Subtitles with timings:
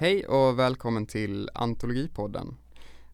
[0.00, 2.56] Hej och välkommen till Antologipodden.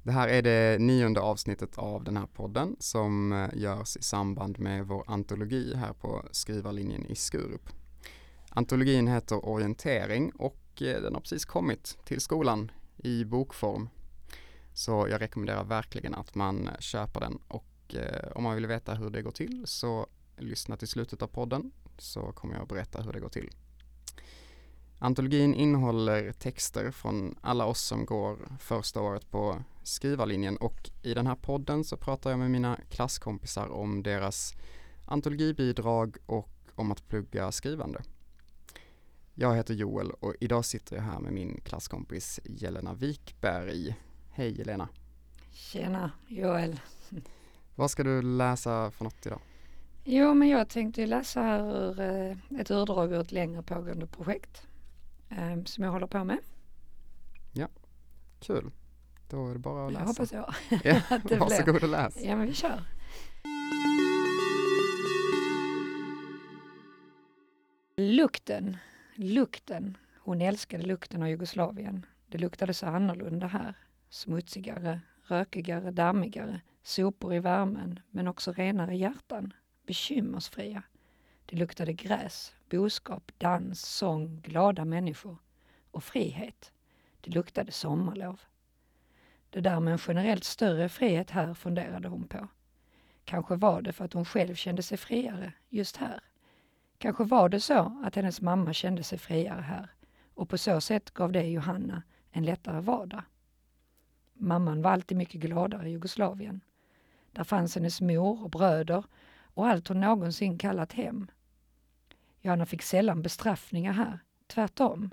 [0.02, 4.58] Det här är det nionde avsnittet av den här podden som eh, görs i samband
[4.58, 7.68] med vår antologi här på skrivarlinjen i Skurup.
[8.48, 13.88] Antologin heter Orientering och eh, den har precis kommit till skolan i bokform.
[14.74, 17.94] Så jag rekommenderar verkligen att man eh, köper den och
[18.34, 20.06] om man vill veta hur det går till så
[20.36, 23.50] lyssna till slutet av podden så kommer jag att berätta hur det går till.
[25.04, 31.26] Antologin innehåller texter från alla oss som går första året på skrivarlinjen och i den
[31.26, 34.52] här podden så pratar jag med mina klasskompisar om deras
[35.06, 38.02] antologibidrag och om att plugga skrivande.
[39.34, 43.96] Jag heter Joel och idag sitter jag här med min klasskompis Jelena Wikberg.
[44.30, 44.88] Hej Jelena!
[45.52, 46.80] Tjena Joel!
[47.74, 49.40] Vad ska du läsa för något idag?
[50.04, 54.66] Jo, men jag tänkte läsa här ur eh, ett urdrag ur ett längre pågående projekt
[55.38, 56.38] eh, som jag håller på med.
[57.52, 57.68] Ja,
[58.40, 58.70] kul.
[59.28, 60.02] Då är det bara att läsa.
[60.02, 60.54] Jag hoppas jag.
[60.84, 62.22] Ja, att det varsågod och läs.
[62.24, 62.80] Ja, men vi kör.
[67.96, 68.76] Lukten,
[69.14, 69.96] lukten.
[70.18, 72.06] Hon älskade lukten av Jugoslavien.
[72.26, 73.74] Det luktade så annorlunda här.
[74.08, 79.52] Smutsigare, rökigare, dammigare, sopor i värmen, men också renare hjärtan,
[79.86, 80.82] bekymmersfria.
[81.46, 85.36] Det luktade gräs, boskap, dans, sång, glada människor
[85.90, 86.72] och frihet.
[87.20, 88.40] Det luktade sommarlov.
[89.50, 92.48] Det där med en generellt större frihet här funderade hon på.
[93.24, 96.20] Kanske var det för att hon själv kände sig friare just här.
[96.98, 99.90] Kanske var det så att hennes mamma kände sig friare här
[100.34, 103.22] och på så sätt gav det Johanna en lättare vardag.
[104.32, 106.60] Mamman var alltid mycket gladare i Jugoslavien.
[107.32, 109.04] Där fanns hennes mor och bröder
[109.54, 111.26] och allt hon någonsin kallat hem.
[112.44, 115.10] Johanna fick sällan bestraffningar här, tvärtom.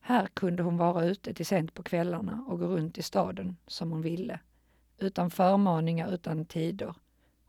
[0.00, 3.90] Här kunde hon vara ute till sent på kvällarna och gå runt i staden som
[3.90, 4.40] hon ville.
[4.98, 6.94] Utan förmaningar, utan tider.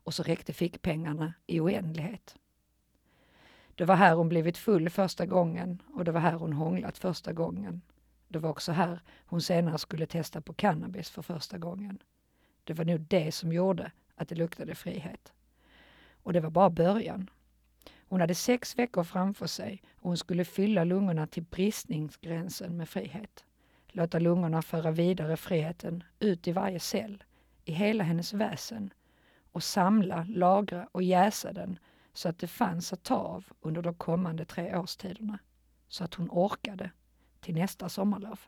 [0.02, 2.36] Och så räckte fickpengarna i oändlighet.
[3.74, 7.32] Det var här hon blivit full första gången och det var här hon hånglat första
[7.32, 7.82] gången.
[8.28, 11.98] Det var också här hon senare skulle testa på cannabis för första gången.
[12.64, 15.32] Det var nog det som gjorde att det luktade frihet.
[16.22, 17.30] Och det var bara början.
[18.12, 23.44] Hon hade sex veckor framför sig och hon skulle fylla lungorna till bristningsgränsen med frihet.
[23.88, 27.24] Låta lungorna föra vidare friheten ut i varje cell,
[27.64, 28.92] i hela hennes väsen
[29.52, 31.78] och samla, lagra och jäsa den
[32.12, 35.38] så att det fanns att ta av under de kommande tre årstiderna.
[35.88, 36.90] Så att hon orkade
[37.40, 38.40] till nästa sommarlov.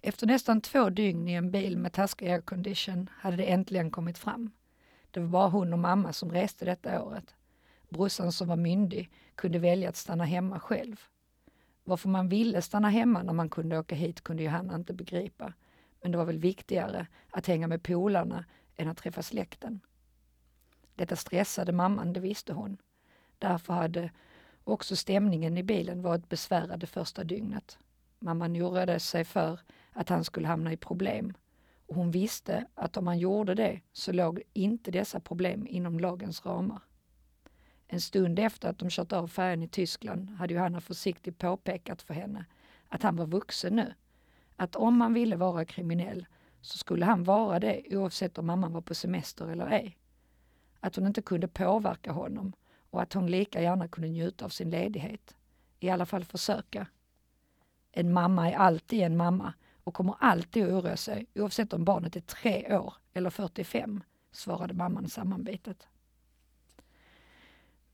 [0.00, 4.50] Efter nästan två dygn i en bil med taskig aircondition hade det äntligen kommit fram.
[5.10, 7.34] Det var bara hon och mamma som reste detta året.
[7.88, 11.00] Brorsan som var myndig kunde välja att stanna hemma själv.
[11.84, 15.52] Varför man ville stanna hemma när man kunde åka hit kunde Johanna inte begripa.
[16.02, 18.44] Men det var väl viktigare att hänga med polarna
[18.76, 19.80] än att träffa släkten.
[20.94, 22.76] Detta stressade mamman, det visste hon.
[23.38, 24.10] Därför hade
[24.64, 27.78] också stämningen i bilen varit besvärad det första dygnet.
[28.18, 29.60] Mamman oroade sig för
[29.92, 31.34] att han skulle hamna i problem.
[31.86, 36.46] Och hon visste att om han gjorde det så låg inte dessa problem inom lagens
[36.46, 36.82] ramar.
[37.94, 42.14] En stund efter att de kört av färjan i Tyskland hade Johanna försiktigt påpekat för
[42.14, 42.44] henne
[42.88, 43.94] att han var vuxen nu.
[44.56, 46.26] Att om han ville vara kriminell
[46.60, 49.98] så skulle han vara det oavsett om mamman var på semester eller ej.
[50.80, 52.52] Att hon inte kunde påverka honom
[52.90, 55.36] och att hon lika gärna kunde njuta av sin ledighet.
[55.80, 56.86] I alla fall försöka.
[57.92, 59.52] En mamma är alltid en mamma
[59.84, 64.02] och kommer alltid att oroa sig oavsett om barnet är tre år eller 45,
[64.32, 65.88] svarade mamman sammanbitet.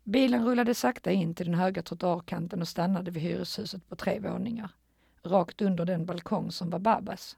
[0.05, 4.71] Bilen rullade sakta in till den höga trottoarkanten och stannade vid hyreshuset på tre våningar,
[5.23, 7.37] rakt under den balkong som var Babas.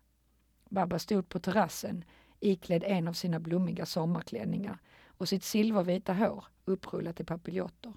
[0.69, 2.05] Babba stod på terrassen
[2.41, 7.93] iklädd en av sina blommiga sommarklänningar och sitt silvervita hår upprullat i papiljotter.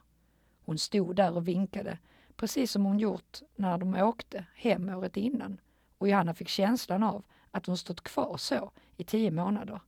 [0.65, 1.97] Hon stod där och vinkade,
[2.35, 5.57] precis som hon gjort när de åkte hem året innan
[5.97, 9.81] och Johanna fick känslan av att hon stått kvar så i tio månader,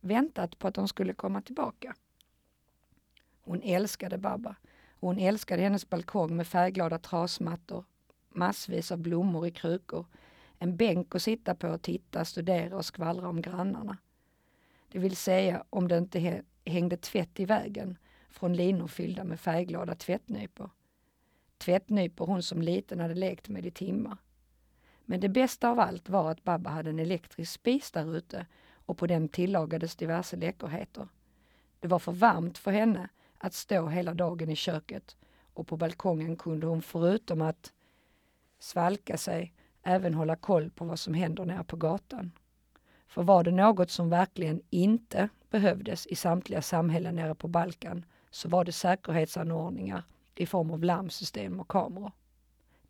[0.00, 1.94] väntat på att de skulle komma tillbaka.
[3.48, 4.56] Hon älskade Babba
[4.92, 7.84] och hon älskade hennes balkong med färgglada trasmattor,
[8.28, 10.06] massvis av blommor i krukor,
[10.58, 13.98] en bänk att sitta på och titta, studera och skvallra om grannarna.
[14.88, 17.96] Det vill säga om det inte hängde tvätt i vägen
[18.28, 20.70] från linor fyllda med färgglada tvättnypor.
[21.58, 24.16] Tvättnypor hon som liten hade lekt med i timmar.
[25.04, 28.98] Men det bästa av allt var att Babba hade en elektrisk spis där ute och
[28.98, 31.08] på den tillagades diverse läckerheter.
[31.80, 35.16] Det var för varmt för henne att stå hela dagen i köket
[35.54, 37.72] och på balkongen kunde hon förutom att
[38.58, 42.32] svalka sig, även hålla koll på vad som händer nere på gatan.
[43.06, 48.48] För var det något som verkligen inte behövdes i samtliga samhällen nere på Balkan så
[48.48, 50.02] var det säkerhetsanordningar
[50.34, 52.12] i form av larmsystem och kameror.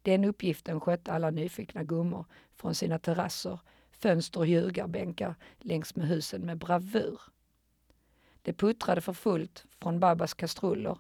[0.03, 2.25] Den uppgiften skötte alla nyfikna gummor
[2.57, 3.61] från sina terrasser,
[3.91, 7.21] fönster och ljugarbänkar längs med husen med bravur.
[8.43, 10.99] Det puttrade för fullt från Babas kastruller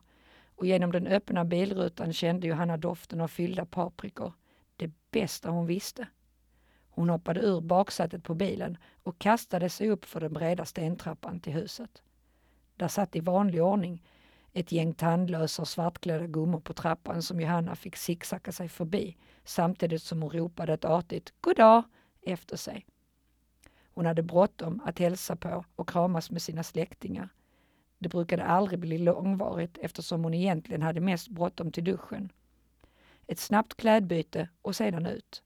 [0.56, 4.32] och genom den öppna bilrutan kände Johanna doften av fyllda paprikor.
[4.76, 6.08] Det bästa hon visste.
[6.90, 11.52] Hon hoppade ur baksätet på bilen och kastade sig upp för den breda stentrappan till
[11.52, 12.02] huset.
[12.76, 14.02] Där satt i vanlig ordning
[14.52, 20.02] ett gäng tandlösa och svartklädda gummor på trappan som Johanna fick sicksacka sig förbi samtidigt
[20.02, 21.82] som hon ropade ett artigt goddag
[22.22, 22.86] efter sig.
[23.98, 27.28] Hon hade bråttom att hälsa på och kramas med sina släktingar.
[27.98, 32.32] Det brukade aldrig bli långvarigt eftersom hon egentligen hade mest bråttom till duschen.
[33.26, 35.42] Ett snabbt klädbyte och sedan ut.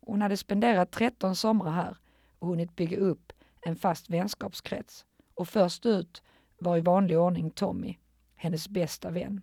[0.00, 1.96] Hon hade spenderat 13 somrar här
[2.38, 5.06] och hunnit bygga upp en fast vänskapskrets.
[5.34, 6.22] Och först ut
[6.58, 7.96] var i vanlig ordning Tommy,
[8.34, 9.40] hennes bästa vän.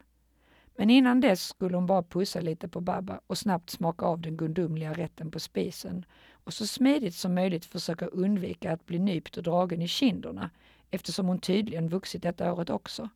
[0.79, 4.37] Men innan dess skulle hon bara pussa lite på Babba och snabbt smaka av den
[4.37, 9.43] gundumliga rätten på spisen och så smidigt som möjligt försöka undvika att bli nypt och
[9.43, 10.49] dragen i kinderna
[10.91, 13.09] eftersom hon tydligen vuxit detta året också.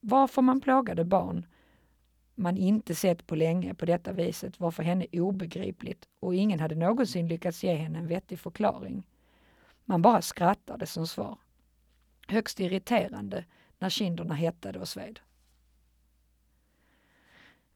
[0.00, 1.46] Varför man plågade barn
[2.34, 6.74] man inte sett på länge på detta viset var för henne obegripligt och ingen hade
[6.74, 9.06] någonsin lyckats ge henne en vettig förklaring.
[9.84, 11.38] Man bara skrattade som svar.
[12.28, 13.44] Högst irriterande
[13.78, 15.20] när kinderna hettade och sved.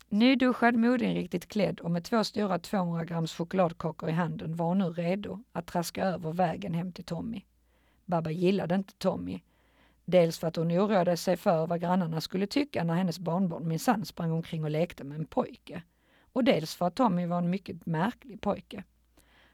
[0.08, 4.84] Nyduschad, modinriktigt klädd och med två stora 200 grams chokladkakor i handen var hon nu
[4.84, 7.42] redo att traska över vägen hem till Tommy.
[8.04, 9.40] Babba gillade inte Tommy.
[10.04, 14.04] Dels för att hon oroade sig för vad grannarna skulle tycka när hennes barnbarn minsann
[14.04, 15.82] sprang omkring och lekte med en pojke.
[16.32, 18.84] Och dels för att Tommy var en mycket märklig pojke.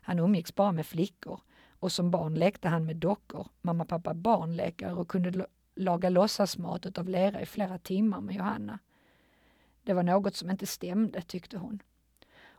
[0.01, 1.41] Han umgicks bara med flickor
[1.71, 7.09] och som barn lekte han med dockor, mamma, pappa, barnlekar och kunde laga låtsasmat utav
[7.09, 8.79] lera i flera timmar med Johanna.
[9.83, 11.83] Det var något som inte stämde, tyckte hon.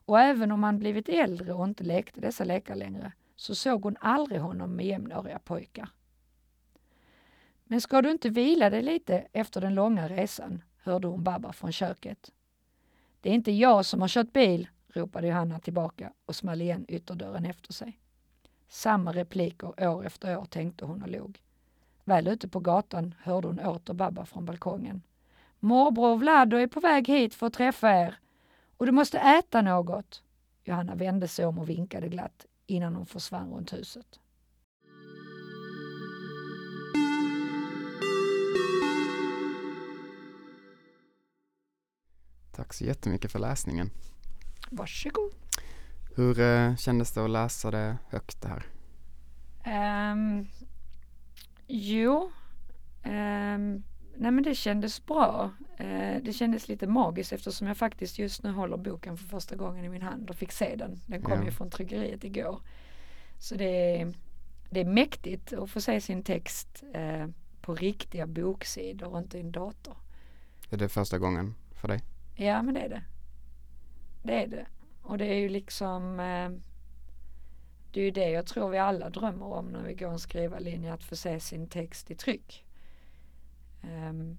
[0.05, 3.97] Och även om han blivit äldre och inte lekte dessa lekar längre så såg hon
[3.99, 5.89] aldrig honom med jämnåriga pojkar.
[7.63, 10.63] Men ska du inte vila dig lite efter den långa resan?
[10.77, 12.31] hörde hon Babba från köket.
[13.21, 17.45] Det är inte jag som har kört bil, ropade Johanna tillbaka och small igen ytterdörren
[17.45, 17.99] efter sig.
[18.67, 21.41] Samma repliker år efter år tänkte hon och log.
[22.03, 25.01] Väl ute på gatan hörde hon åter Babba från balkongen.
[25.63, 28.19] Morbror Vlado är på väg hit för att träffa er
[28.77, 30.23] och du måste äta något.
[30.63, 34.19] Johanna vände sig om och vinkade glatt innan hon försvann runt huset.
[42.51, 43.89] Tack så jättemycket för läsningen.
[44.71, 45.33] Varsågod.
[46.15, 48.65] Hur eh, kändes det att läsa det högt det här?
[50.11, 50.47] Um,
[51.67, 52.31] jo,
[53.05, 53.83] um,
[54.23, 55.51] nej men det kändes bra.
[55.79, 59.85] Uh, det kändes lite magiskt eftersom jag faktiskt just nu håller boken för första gången
[59.85, 60.99] i min hand och fick se den.
[61.05, 61.45] Den kom ja.
[61.45, 62.61] ju från tryckeriet igår.
[63.39, 64.13] Så det är,
[64.69, 67.27] det är mäktigt att få se sin text uh,
[67.61, 69.97] på riktiga boksidor och inte i en dator.
[70.69, 72.01] Är det första gången för dig?
[72.35, 73.03] Ja men det är det.
[74.23, 74.65] Det är det.
[75.01, 76.49] Och det är ju liksom eh,
[77.91, 80.93] Det är ju det jag tror vi alla drömmer om när vi går en skrivarlinje
[80.93, 82.65] att få se sin text i tryck.
[83.83, 84.37] Um,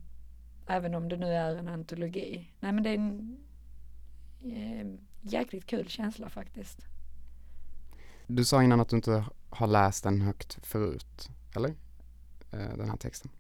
[0.67, 2.51] även om det nu är en antologi.
[2.61, 3.37] Nej men det är en
[4.43, 4.87] eh,
[5.21, 6.87] jäkligt kul känsla faktiskt.
[8.27, 11.69] Du sa innan att du inte har läst den högt förut, eller?
[12.51, 13.31] Eh, den här texten.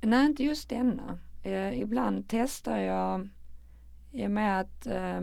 [0.00, 1.18] Nej, inte just denna.
[1.42, 3.28] Eh, ibland testar jag
[4.12, 5.20] i och med att eh,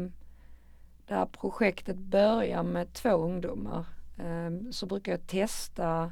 [1.07, 3.85] det här projektet börjar med två ungdomar
[4.17, 6.11] eh, så brukar jag testa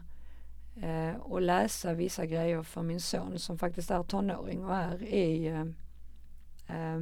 [0.76, 5.48] eh, och läsa vissa grejer för min son som faktiskt är tonåring och är i,
[5.48, 5.66] eh,
[6.78, 7.00] eh,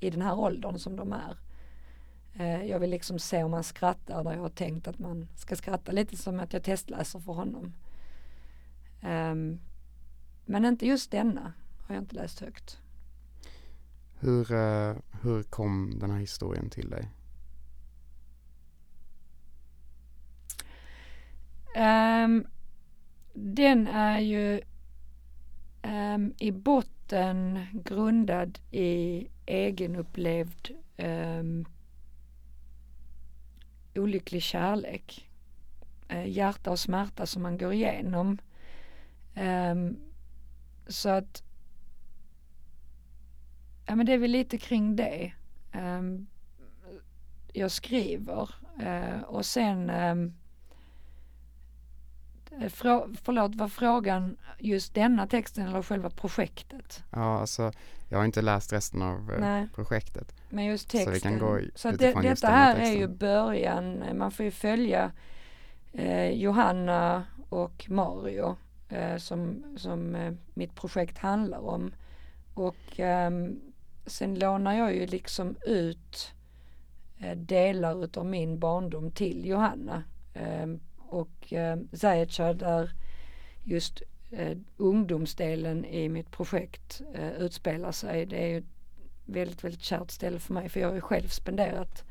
[0.00, 1.36] i den här åldern som de är.
[2.66, 5.92] Jag vill liksom se om han skrattar där jag har tänkt att man ska skratta
[5.92, 7.72] lite som att jag testläser för honom.
[10.44, 11.52] Men inte just denna
[11.86, 12.80] har jag inte läst högt.
[14.20, 17.10] Hur, uh, hur kom den här historien till dig?
[22.24, 22.46] Um,
[23.36, 24.60] den är ju
[25.82, 31.66] um, i botten grundad i egenupplevd um,
[33.94, 35.30] olycklig kärlek.
[36.12, 38.38] Uh, hjärta och smärta som man går igenom.
[39.36, 39.96] Um,
[40.86, 41.42] så att
[43.86, 45.32] ja men det är väl lite kring det.
[45.74, 46.26] Um,
[47.52, 48.50] jag skriver.
[48.80, 49.90] Eh, och sen
[52.70, 57.04] frå, förlåt, var frågan just denna texten eller själva projektet?
[57.10, 57.72] Ja, alltså
[58.08, 59.68] jag har inte läst resten av eh, Nej.
[59.74, 60.34] projektet.
[60.50, 61.04] Men just texten.
[61.04, 64.04] Så vi kan gå Så det, detta här är ju början.
[64.18, 65.12] Man får ju följa
[65.92, 68.56] eh, Johanna och Mario
[68.88, 71.94] eh, som, som eh, mitt projekt handlar om.
[72.54, 73.60] Och ehm,
[74.06, 76.32] sen lånar jag ju liksom ut
[77.18, 80.02] eh, delar utav min barndom till Johanna.
[81.08, 82.90] Och eh, Zajaca där
[83.64, 88.26] just eh, ungdomsdelen i mitt projekt eh, utspelar sig.
[88.26, 88.64] Det är ju ett
[89.24, 92.04] väldigt, väldigt kärt ställe för mig för jag har ju själv spenderat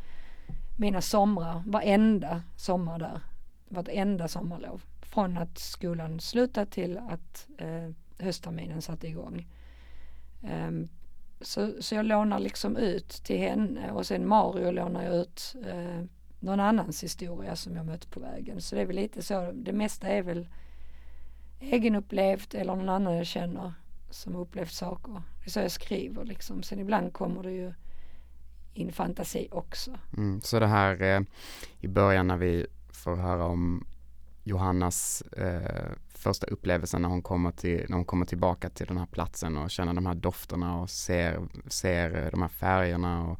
[0.77, 3.21] mina somrar, varenda sommar där.
[3.69, 4.83] Vartenda sommarlov.
[5.01, 9.47] Från att skolan slutade till att eh, höstterminen satte igång.
[10.67, 10.89] Um,
[11.41, 16.03] så, så jag lånar liksom ut till henne och sen Mario lånar jag ut eh,
[16.45, 18.61] någon annans historia som jag mött på vägen.
[18.61, 20.47] Så det är väl lite så, det mesta är väl
[21.59, 23.73] egenupplevt eller någon annan jag känner
[24.09, 25.13] som upplevt saker.
[25.13, 26.63] Det är så jag skriver liksom.
[26.63, 27.73] Sen ibland kommer det ju
[28.73, 29.97] in fantasi också.
[30.17, 31.21] Mm, så det här eh,
[31.79, 33.85] i början när vi får höra om
[34.43, 39.05] Johannas eh, första upplevelse när hon, kommer till, när hon kommer tillbaka till den här
[39.05, 43.39] platsen och känner de här dofterna och ser, ser eh, de här färgerna och,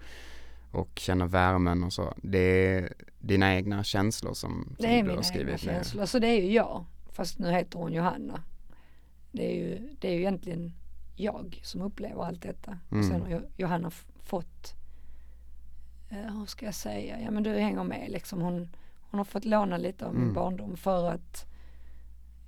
[0.76, 2.14] och känner värmen och så.
[2.18, 5.74] Det är dina egna känslor som, som Det är du har egna skrivit ner.
[5.74, 6.06] känslor.
[6.06, 6.86] Så det är ju jag.
[7.12, 8.44] Fast nu heter hon Johanna.
[9.32, 10.74] Det är ju, det är ju egentligen
[11.16, 12.78] jag som upplever allt detta.
[12.88, 13.10] Och Mm.
[13.10, 13.92] sen har Jo- Johanna
[14.24, 14.74] fått,
[16.10, 18.42] eh, hur ska jag säga, ja men du hänger med liksom.
[18.42, 18.70] Hon,
[19.12, 20.34] hon har fått låna lite av min Mm.
[20.34, 21.46] barndom för att,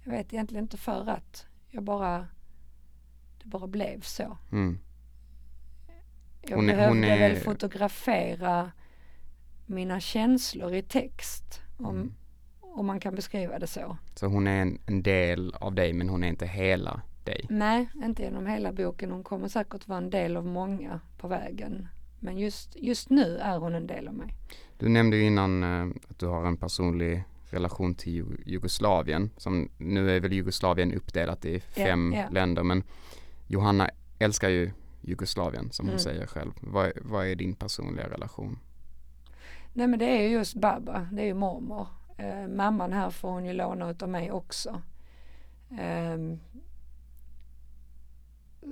[0.03, 2.27] jag vet egentligen inte för att, jag bara,
[3.43, 4.37] det bara blev så.
[4.51, 4.79] Mm.
[6.41, 8.71] Jag Hon behövde hon är- väl fotografera
[9.65, 11.61] mina känslor i text.
[11.77, 12.13] Om, Mm.
[12.61, 13.97] om man kan beskriva det så.
[14.15, 17.45] Så hon är en, en del av dig men hon är inte hela dig.
[17.49, 19.11] Nej, inte genom hela boken.
[19.11, 21.87] Hon kommer säkert vara en del av många på vägen.
[22.19, 24.33] Men just, just nu är hon en del av mig.
[24.79, 29.29] Du nämnde ju innan eh, att du har en personlig relation till Ju- Jugoslavien.
[29.37, 32.29] Som, nu är väl Jugoslavien uppdelat i fem ja.
[32.31, 32.83] länder men
[33.47, 33.89] Johanna
[34.19, 34.71] älskar ju
[35.07, 35.99] Jugoslavien som hon Mm.
[35.99, 36.51] säger själv.
[36.61, 38.59] Vad, vad är din personliga relation?
[39.73, 41.87] Nej men det är ju just Baba, det är ju mormor.
[42.17, 44.81] Eh, mamman här får hon ju låna utav mig också.
[45.79, 46.39] Ehm,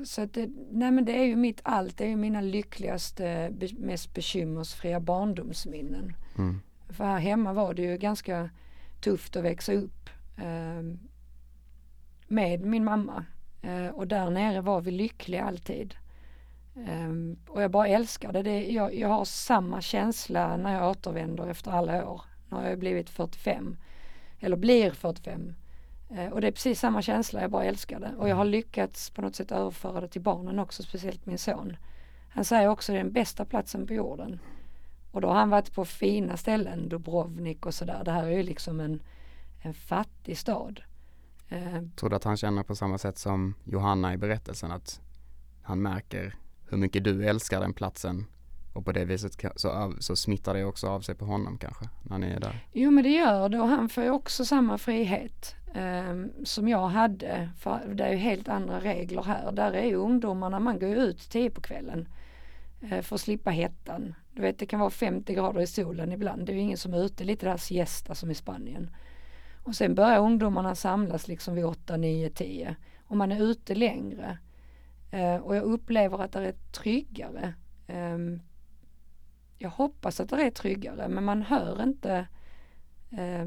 [0.06, 3.50] så att det, nej men det är ju mitt allt, det är ju mina lyckligaste,
[3.54, 6.14] be, mest bekymmersfria barndomsminnen.
[6.38, 6.62] Mm.
[6.90, 8.50] För här hemma var det ju ganska
[9.02, 11.00] tufft att växa upp ehm,
[12.28, 13.26] med min mamma.
[13.62, 15.96] Eh, och där nere var vi lyckliga alltid.
[16.76, 18.72] Ehm, och jag bara älskade det.
[18.72, 22.22] Jag, jag har samma känsla när jag återvänder efter alla år.
[22.50, 23.78] Nu har jag blivit 45.
[24.40, 25.54] Eller blir 45.
[26.10, 28.12] Eh, och det är precis samma känsla, jag bara älskar det.
[28.18, 31.78] Och jag har lyckats på något sätt överföra det till barnen också, speciellt min son.
[32.30, 34.40] Han säger också det är den bästa platsen på jorden.
[35.12, 38.02] Och då har han varit på fina ställen, Dubrovnik och sådär.
[38.06, 39.02] Det här är ju liksom en,
[39.62, 40.82] en fattig stad.
[41.50, 45.02] Eh, Tror du att han känner på samma sätt som Johanna i berättelsen att
[45.62, 46.36] han märker
[46.70, 48.26] hur mycket du älskar den platsen
[48.76, 52.18] och på det viset så, så smittar det också av sig på honom kanske när
[52.18, 52.66] ni är där.
[52.74, 56.88] Jo men det gör det och han får ju också samma frihet eh, som jag
[56.88, 57.50] hade.
[57.58, 59.52] För det är ju helt andra regler här.
[59.52, 62.08] Där är ju ungdomarna, man går ju ut tio på kvällen
[62.82, 64.16] eh, för att slippa hettan.
[64.34, 66.46] Du vet det kan vara 50 grader i solen ibland.
[66.46, 68.90] Det är ju ingen som är ute, lite där siesta som i Spanien.
[69.64, 72.76] Och sen börjar ungdomarna samlas liksom vid 8, 9, 10
[73.08, 74.38] och man är ute längre.
[75.16, 77.54] Eh, och jag upplever att det är tryggare.
[77.88, 78.18] Eh,
[79.58, 82.28] jag hoppas att det är tryggare men man hör inte
[83.12, 83.46] eh,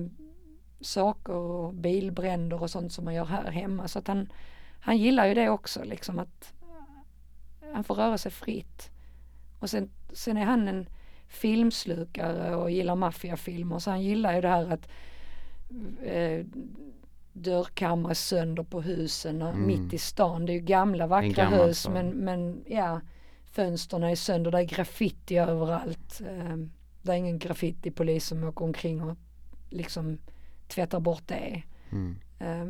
[0.80, 3.88] saker och bilbränder och sånt som man gör här hemma.
[3.88, 4.32] Så att han,
[4.80, 6.52] han gillar ju det också liksom att
[7.72, 8.90] han får röra sig fritt.
[9.58, 10.88] Och sen, sen är han en
[11.26, 14.88] filmslukare och gillar maffiafilmer så han gillar ju det här att
[16.02, 16.46] eh,
[17.32, 19.66] dörrkammare sönder på husen och Mm.
[19.66, 20.47] mitt i stan.
[20.47, 21.92] Det är ju gamla vackra hus stad.
[21.92, 23.00] men, men ja
[23.44, 26.20] fönstren är sönder, det är graffiti överallt.
[26.20, 26.56] Eh,
[27.02, 29.16] det är ingen graffitipolis som åker omkring och
[29.70, 30.18] liksom
[30.68, 31.62] tvättar bort det.
[31.90, 32.16] Mm.
[32.38, 32.66] Eh,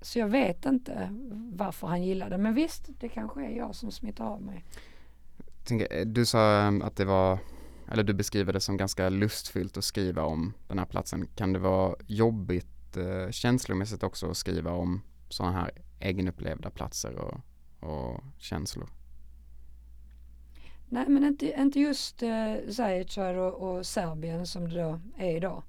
[0.00, 1.08] så jag vet inte
[1.52, 2.38] varför han gillar det.
[2.38, 4.64] Men visst, det kanske är jag som smittar av mig.
[5.90, 7.38] Eh, du sa eh, att det var,
[7.92, 11.26] eller du beskriver det som ganska lustfyllt att skriva om den här platsen.
[11.34, 15.70] Kan det vara jobbigt eh, känslomässigt också att skriva om sådana här
[16.00, 17.40] egenupplevda platser och,
[17.88, 18.88] och känslor?
[20.88, 25.62] Nej men inte, inte just eh, Zaječar och, och Serbien som det då är idag.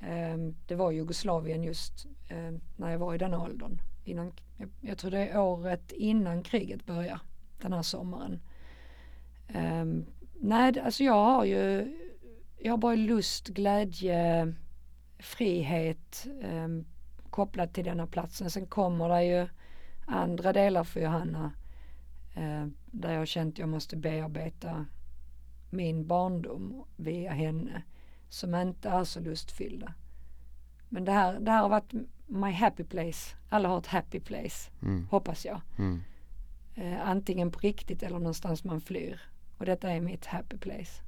[0.00, 3.80] Eh, det var Jugoslavien just eh, när jag var i den åldern.
[4.04, 7.20] Innan, jag, jag tror det är året innan kriget började,
[7.60, 8.40] den här sommaren.
[9.48, 9.84] Eh,
[10.40, 11.96] nej, alltså jag har ju,
[12.58, 14.54] jag har bara lust, glädje,
[15.22, 16.68] frihet eh,
[17.30, 18.50] kopplat till denna platsen.
[18.50, 19.48] Sen kommer det ju
[20.06, 21.52] andra delar för Johanna
[22.34, 24.86] eh, där jag känt att jag måste bearbeta
[25.70, 27.82] min barndom via henne
[28.28, 29.94] som inte är så lustfyllda.
[30.88, 31.92] Men det här, det här har varit
[32.26, 33.36] my happy place.
[33.48, 35.06] Alla har ett happy place, Mm.
[35.10, 35.60] hoppas jag.
[35.78, 36.02] Mm.
[36.74, 39.20] Eh, antingen på riktigt eller någonstans man flyr.
[39.58, 41.02] Och detta är mitt happy place.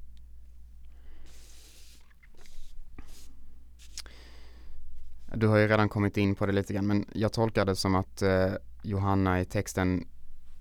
[5.33, 7.95] Du har ju redan kommit in på det lite grann men jag tolkar det som
[7.95, 10.07] att eh, Johanna i texten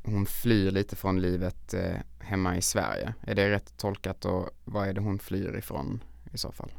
[0.04, 3.14] hon flyr lite från livet eh, hemma i Sverige.
[3.26, 6.73] Är det rätt tolkat och vad är det hon flyr ifrån i så fall?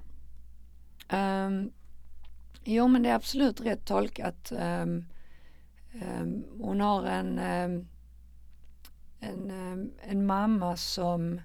[1.10, 1.72] Um,
[2.64, 4.52] jo men det är absolut rätt tolkat.
[4.52, 5.06] Um,
[5.94, 7.88] um, hon har en, um,
[9.20, 11.42] en, um, en mamma som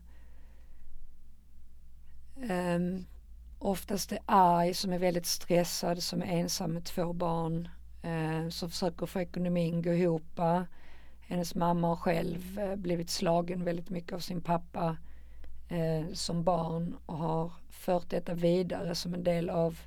[2.37, 3.07] um,
[3.61, 7.69] oftast är arg, som är väldigt stressad, som är ensam med två barn,
[8.03, 10.41] eh, som försöker få ekonomin gå ihop.
[11.21, 14.97] Hennes mamma har själv eh, blivit slagen väldigt mycket av sin pappa
[15.69, 19.79] eh, som barn och har fört detta vidare som en del av,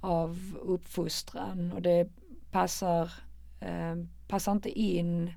[0.00, 2.08] av uppfostran och det
[2.50, 3.12] passar,
[3.60, 3.96] eh,
[4.28, 5.32] passar inte in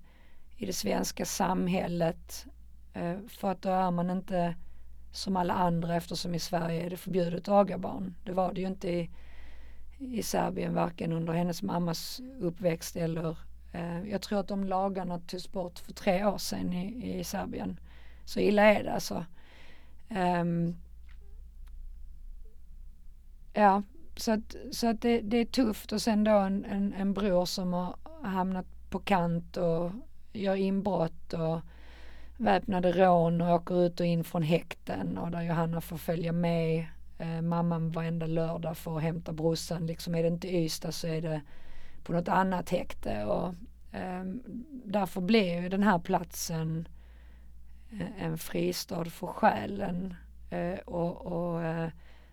[0.57, 2.45] i det svenska samhället
[2.93, 4.55] eh, för att då är man inte
[5.13, 8.15] som alla andra eftersom i Sverige är det förbjudet att aga barn.
[8.23, 9.09] Det var det ju inte i,
[9.99, 13.37] i Serbien varken under hennes mammas uppväxt eller
[13.71, 17.79] eh, jag tror att de lagarna togs bort för tre år sedan i, i Serbien.
[18.25, 19.25] Så illa är det alltså.
[20.09, 20.75] Um,
[23.53, 23.83] ja,
[24.15, 27.45] så att, så att det, det, är tufft och sen då en, en, en bror
[27.45, 29.91] som har hamnat på kant och
[30.33, 31.61] gör inbrott och
[32.43, 36.85] väpnade rån och åker ut och in från häkten och där Johanna får följa med.
[37.17, 39.87] Eh, mamman varenda lördag för att hämta brorsan.
[39.87, 41.41] Liksom är det inte Ystad så är det
[42.03, 43.25] på något annat häkte.
[43.25, 43.47] Och
[43.97, 44.23] eh,
[44.85, 46.87] därför blir ju den här platsen
[47.91, 50.15] eh, en fristad för själen.
[50.49, 51.89] Eh, och, och eh,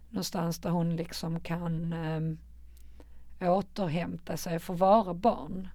[0.09, 5.69] någonstans där hon liksom kan eh, återhämta sig för att vara barn.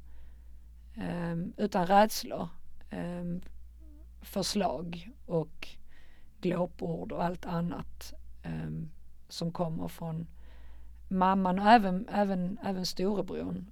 [0.96, 2.50] Eh, utan rädslor,
[2.90, 3.24] eh,
[4.26, 5.68] förslag och
[6.42, 8.70] glåpord och allt annat eh,
[9.30, 10.28] som kommer från
[11.08, 13.66] mamman och även, även, även storebror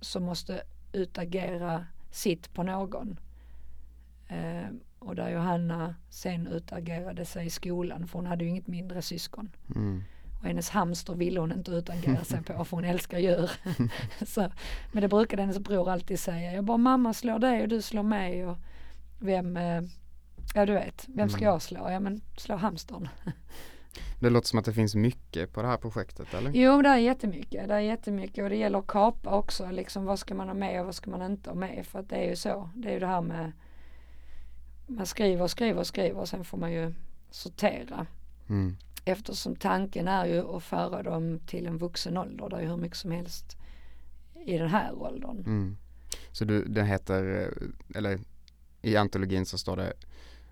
[0.00, 3.20] som måste utagera sitt på någon.
[4.28, 4.68] Eh,
[4.98, 9.50] och där Johanna sen utagerade sig i skolan för hon hade ju inget mindre syskon.
[9.74, 10.02] Mm.
[10.40, 13.50] Och hennes hamster ville hon inte utagera sig på för hon älskar djur.
[14.26, 14.50] så,
[14.92, 16.52] men det brukade hennes bror alltid säga.
[16.52, 18.58] Jag bara mamma slår dig och du slår mig och
[19.18, 19.82] vem, eh,
[20.54, 21.52] ja du vet, vem ska Mm.
[21.52, 21.90] jag slå?
[21.90, 23.08] Ja men slå hamstern.
[24.20, 26.50] Det låter som att det finns mycket på det här projektet eller?
[26.54, 30.18] Jo det är jättemycket, det är jättemycket och det gäller att kapa också liksom vad
[30.18, 32.28] ska man ha med och vad ska man inte ha med för att det är
[32.30, 32.70] ju så.
[32.74, 33.52] Det är ju det här med
[34.86, 36.94] man skriver och skriver och skriver och sen får man ju
[37.30, 38.06] sortera.
[38.48, 38.76] Mm.
[39.04, 42.48] Eftersom tanken är ju att föra dem till en vuxen ålder.
[42.48, 43.56] Det är ju hur mycket som helst
[44.46, 45.38] i den här åldern.
[45.38, 45.76] Mm.
[46.32, 48.18] Så du, det heter, eh, eller
[48.82, 49.92] i antologin så står det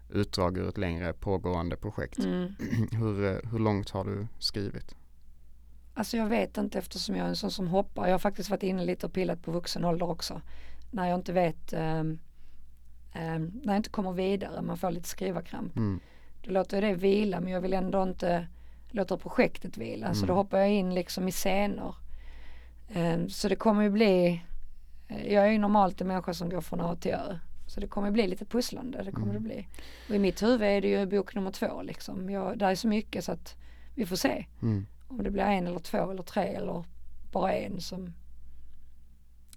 [0.09, 2.19] utdrag ur ett längre pågående projekt.
[2.19, 2.55] Mm.
[2.93, 4.95] Hur, eh, hur långt har du skrivit?
[5.95, 8.07] Alltså jag vet inte eftersom jag är en sån som hoppar.
[8.07, 10.41] Jag har faktiskt varit inne lite och pillat på vuxen ålder också.
[10.91, 12.19] När jag inte vet, um, um,
[13.15, 15.77] när jag inte kommer vidare, man får lite skrivarkramp.
[15.77, 16.01] Mm.
[16.45, 18.47] Då låter jag det vila men jag vill ändå inte
[18.91, 20.15] låta projektet vila.
[20.15, 20.29] Så Mm.
[20.29, 21.95] då hoppar jag in liksom i scener.
[22.97, 24.43] Um, så det kommer ju bli,
[25.09, 27.39] eh, jag är ju normalt en människa som går från A till Ö.
[27.77, 29.43] Så det kommer bli lite pusslande, det kommer Mm.
[29.43, 29.69] det bli.
[30.09, 32.31] Och i mitt huvud är det ju bok nummer två liksom.
[32.31, 33.57] Jag, där är så mycket så att
[33.95, 34.47] vi får se.
[34.63, 34.87] Mm.
[35.09, 36.85] Om det blir en eller två eller tre eller
[37.33, 38.13] bara en som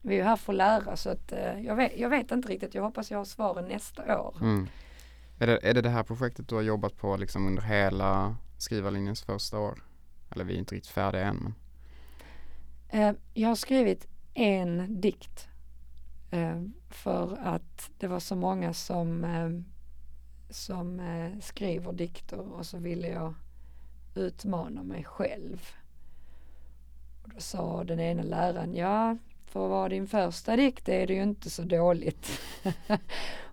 [0.01, 2.47] vi är ju här för att lära så att eh, jag, vet, jag vet inte
[2.47, 2.75] riktigt.
[2.75, 4.37] Jag hoppas jag har svaren nästa år.
[4.41, 4.67] Mm.
[5.39, 9.21] Är, det, är det det här projektet du har jobbat på liksom under hela skrivarlinjens
[9.21, 9.83] första år?
[10.31, 11.53] Eller vi är inte riktigt färdiga än men.
[12.89, 15.48] Eh, jag har skrivit en dikt
[16.89, 19.49] för att det var så många som, eh,
[20.49, 23.33] som eh, skriver dikter och så ville jag
[24.15, 25.69] utmana mig själv.
[27.23, 31.13] Och då sa den ena läraren, ja för att vara din första dikt är det
[31.13, 32.41] ju inte så dåligt.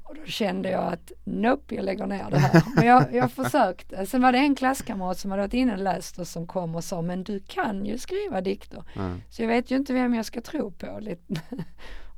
[0.02, 2.62] Och då kände jag att nope, jag lägger ner det här.
[2.76, 4.06] Men jag, jag försökte.
[4.06, 6.84] Sen var det en klasskamrat som hade varit inne och läst och som kom och
[6.84, 8.84] sa, men du kan ju skriva dikter.
[8.96, 9.22] Mm.
[9.30, 11.00] Så jag vet ju inte vem jag ska tro på.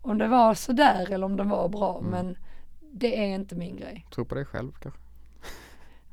[0.09, 1.99] Om det var sådär eller om det var bra.
[1.99, 2.11] Mm.
[2.11, 2.37] Men
[2.93, 4.07] det är inte min grej.
[4.15, 5.01] Tro på dig själv kanske?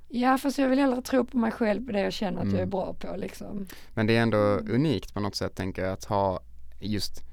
[0.08, 2.54] Ja, fast jag vill hellre tro på mig själv på det jag känner att jag
[2.54, 2.70] är Mm.
[2.70, 3.68] bra på liksom.
[3.94, 4.38] Men det är ändå
[4.74, 6.40] unikt på något sätt tänker jag att ha
[6.80, 7.24] just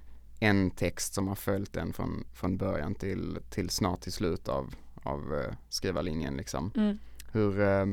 [0.41, 4.75] en text som har följt en från, från början till, till snart till slut av,
[5.03, 6.71] av eh, skrivarlinjen liksom.
[6.77, 6.99] Mm.
[7.33, 7.87] Hur, eh,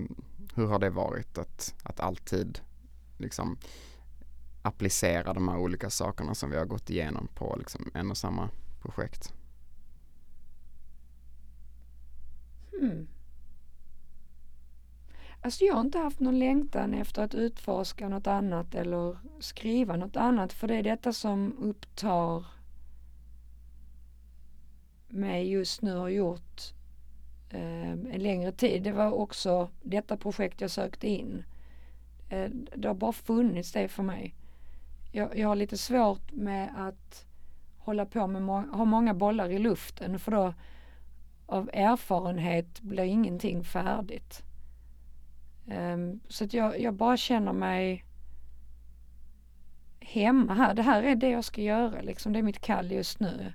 [0.56, 2.60] hur har det varit att, att alltid
[3.18, 3.58] liksom
[4.62, 8.50] applicera de här olika sakerna som vi har gått igenom på liksom en och samma
[8.82, 9.34] projekt?
[12.80, 13.08] Hmm.
[15.42, 20.16] Alltså jag har inte haft någon längtan efter att utforska något annat eller skriva något
[20.16, 22.46] annat för det är detta som upptar
[25.08, 26.74] mig just nu och gjort
[27.50, 28.84] eh, en längre tid.
[28.84, 31.44] Det var också detta projekt jag sökte in.
[32.30, 34.36] Eh, det har bara funnits det för mig.
[35.12, 37.26] Jag, jag har lite svårt med att
[37.78, 40.54] hålla på med må- ha många bollar i luften för då
[41.46, 44.44] av erfarenhet blir ingenting färdigt.
[45.66, 48.06] Um, så att jag, jag bara känner mig
[50.00, 50.74] hemma här.
[50.74, 52.34] Det här är det jag ska göra liksom.
[52.34, 53.54] Det är mitt kall just nu.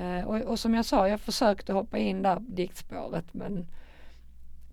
[0.00, 3.66] Uh, och, och som jag sa, jag försökte hoppa in där diktspåret men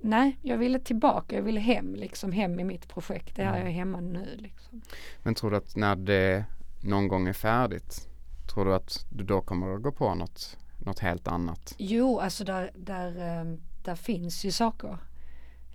[0.07, 1.35] nej, jag ville tillbaka.
[1.35, 3.35] Jag ville hem, liksom hem i mitt projekt.
[3.35, 4.81] Det är här jag är hemma nu liksom.
[5.23, 6.45] Men tror du att när det
[6.83, 8.07] någon gång är färdigt,
[8.53, 11.75] tror du att du då kommer att gå på något, något helt annat?
[11.77, 14.97] Jo, alltså där, där, ehm, där finns ju saker.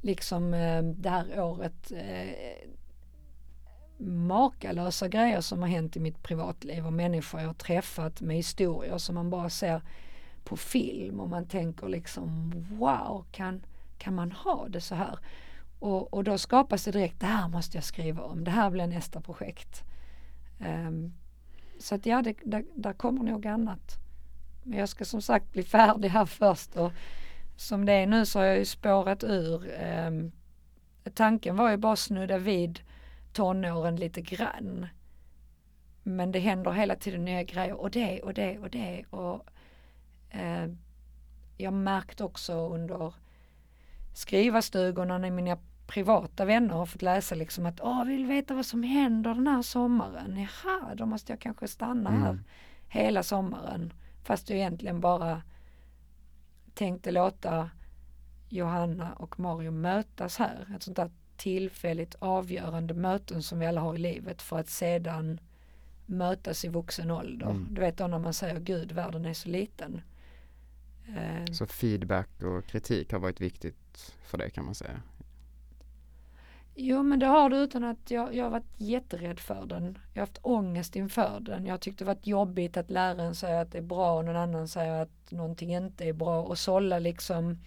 [0.00, 2.68] Liksom ehm, det här året eh,
[4.06, 8.98] makalösa grejer som har hänt i mitt privatliv och människor jag har träffat med historier
[8.98, 9.82] som man bara ser
[10.44, 13.62] på film och man tänker liksom wow, kan,
[14.02, 15.18] kan man ha det så här?
[15.78, 18.86] Och, och då skapas det direkt, det här måste jag skriva om, det här blir
[18.86, 19.82] nästa projekt.
[20.60, 21.12] Um,
[21.78, 23.98] så att ja, det, där, där kommer nog annat.
[24.62, 26.92] Men jag ska som sagt bli färdig här först och
[27.56, 29.70] som det är nu så har jag ju spårat ur.
[30.06, 30.32] Um,
[31.14, 32.80] tanken var ju bara att snudda vid
[33.32, 34.86] tonåren lite grann.
[36.02, 39.46] Men det händer hela tiden nya grejer och det och det och det och
[40.30, 40.68] eh,
[41.56, 43.14] jag märkt också under
[44.12, 48.82] skrivarstugorna när mina privata vänner har fått läsa liksom att åh, vill veta vad som
[48.82, 50.36] händer den här sommaren.
[50.64, 52.44] Jaha, då måste jag kanske stanna här Mm.
[52.88, 53.92] hela sommaren.
[54.24, 55.42] Fast jag egentligen bara
[56.74, 57.70] tänkte låta
[58.48, 60.72] Johanna och Mario mötas här.
[60.76, 65.40] Ett sånt där tillfälligt avgörande möten som vi alla har i livet för att sedan
[66.06, 67.46] mötas i vuxen ålder.
[67.50, 67.66] Mm.
[67.70, 70.00] Du vet då när man säger Gud, världen är så liten.
[71.52, 73.76] Så feedback och kritik har varit viktigt
[74.24, 75.00] för det kan man säga.
[76.74, 79.98] Jo men det har du utan att jag, jag har varit jätterädd för den.
[80.12, 81.66] Jag har haft ångest inför den.
[81.66, 84.36] Jag har tyckt det varit jobbigt att läraren säger att det är bra och någon
[84.36, 87.58] annan säger att någonting inte är bra och sålla liksom.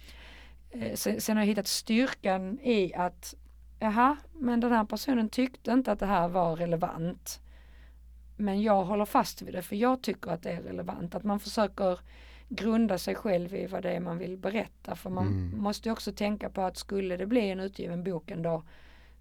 [0.70, 3.34] Eh, sen, sen har jag hittat styrkan i att
[3.78, 7.40] jaha, men den här personen tyckte inte att det här var relevant.
[8.36, 11.14] Men jag håller fast vid det för jag tycker att det är relevant.
[11.14, 12.00] Att man försöker
[12.48, 14.96] grunda sig själv i vad det är man vill berätta.
[14.96, 15.58] För man Mm.
[15.58, 18.62] måste också tänka på att skulle det bli en utgiven bok en dag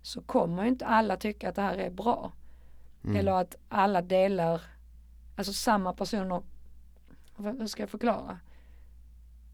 [0.02, 2.32] så kommer ju inte alla tycka att det här är bra.
[3.04, 3.16] Mm.
[3.16, 4.62] Eller att alla delar,
[5.36, 6.42] alltså samma personer,
[7.38, 8.40] hur ska jag förklara?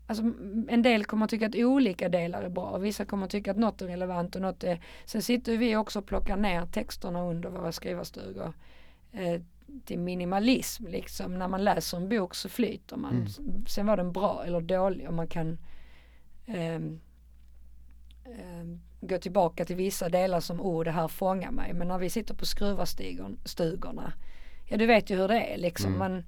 [0.07, 0.23] Alltså
[0.67, 3.81] en del kommer tycka att olika delar är bra och vissa kommer tycka att något
[3.81, 7.71] är relevant och något är Sen sitter vi också och plockar ner texterna under våra
[7.71, 8.53] skrivarstugor
[9.11, 9.41] eh,
[9.85, 11.39] till minimalism liksom.
[11.39, 13.11] När man läser en bok så flyter man.
[13.39, 13.65] Mm.
[13.67, 15.57] Sen var den bra eller dålig och man kan
[16.45, 16.99] ehm,
[18.25, 21.73] ehm, gå tillbaka till vissa delar som oh det här fångar mig.
[21.73, 24.13] Men när vi sitter på skruvarstugorna,
[24.69, 25.95] ja du vet ju hur det är liksom.
[25.95, 25.99] Mm.
[25.99, 26.23] Man,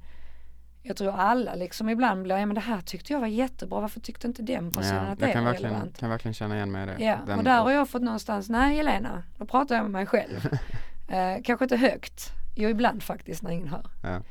[0.81, 3.99] jag tror alla liksom ibland blir, ja men det här tyckte jag var jättebra, varför
[3.99, 5.97] tyckte inte den personen Ja, att det jag kan var verkligen, relevant?
[5.97, 7.03] kan verkligen känna igen mig i det.
[7.03, 10.05] Ja, Den- och där har jag fått någonstans, nej Helena, då pratar jag med mig
[10.05, 10.49] själv.
[11.09, 13.85] eh, kanske inte högt, jo ibland faktiskt när ingen hör.
[14.03, 14.21] Ja.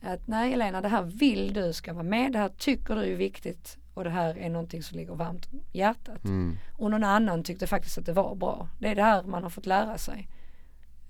[0.00, 3.16] Att nej Helena, det här vill du ska vara med, det här tycker du är
[3.16, 6.24] viktigt och det här är någonting som ligger varmt om hjärtat.
[6.24, 6.56] Mm.
[6.72, 8.68] Och någon annan tyckte faktiskt att det var bra.
[8.78, 10.28] Det är det här man har fått lära sig.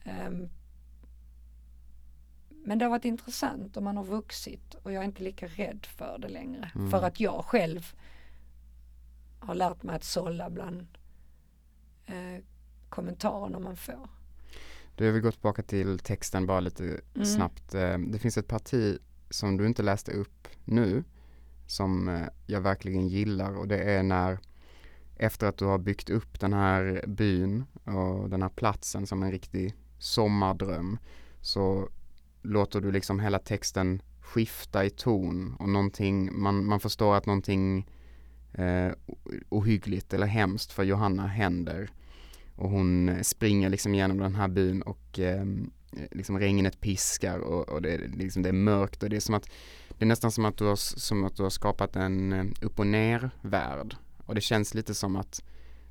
[0.04, 0.48] Ehm,
[2.48, 5.86] men det har varit intressant och man har vuxit och jag är inte lika rädd
[5.86, 6.70] för det längre.
[6.74, 6.90] Mm.
[6.90, 7.94] För att jag själv
[9.40, 10.86] har lärt mig att sålla bland
[12.06, 12.44] eh,
[12.88, 14.08] kommentarerna man får.
[14.96, 17.26] Du, jag vill gå tillbaka till texten bara lite Mm.
[17.26, 17.74] snabbt.
[17.74, 18.98] Eh, Det finns ett parti
[19.30, 21.04] som du inte läste upp nu
[21.66, 24.38] som eh, jag verkligen gillar och det är när
[25.16, 29.30] efter att du har byggt upp den här byn och den här platsen som en
[29.30, 30.98] riktig sommardröm
[31.40, 31.88] så
[32.42, 37.90] låter du liksom hela texten skifta i ton och någonting, man, man förstår att någonting
[38.52, 38.92] eh,
[39.48, 41.90] ohyggligt eller hemskt för Johanna händer.
[42.56, 47.38] Och hon eh, springer liksom genom den här byn och ehm, eh, liksom regnet piskar
[47.38, 49.48] och, och det, liksom, det är mörkt och det är som att
[49.98, 52.78] det är nästan som att du har, som att du har skapat en eh, upp
[52.78, 53.96] och ner värld.
[54.26, 55.42] Och det känns lite som att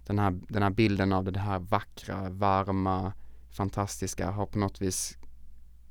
[0.06, 3.14] den här, den här bilden av det här vackra, varma,
[3.50, 5.18] fantastiska har på något vis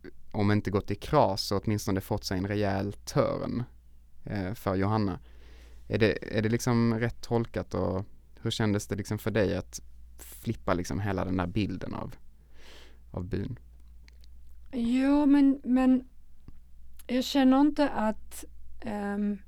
[0.04, 3.64] eh, om inte gått i kras så åtminstone fått sig en rejäl törn
[4.24, 5.18] eh, för Johanna.
[5.88, 8.04] Är det, är det liksom rätt tolkat och
[8.42, 9.80] hur kändes det liksom för dig att
[10.18, 12.14] flippa liksom hela den där bilden av,
[13.10, 13.58] av byn?
[14.72, 16.04] Jo, men, men
[17.06, 18.44] jag känner inte att
[18.86, 19.38] um,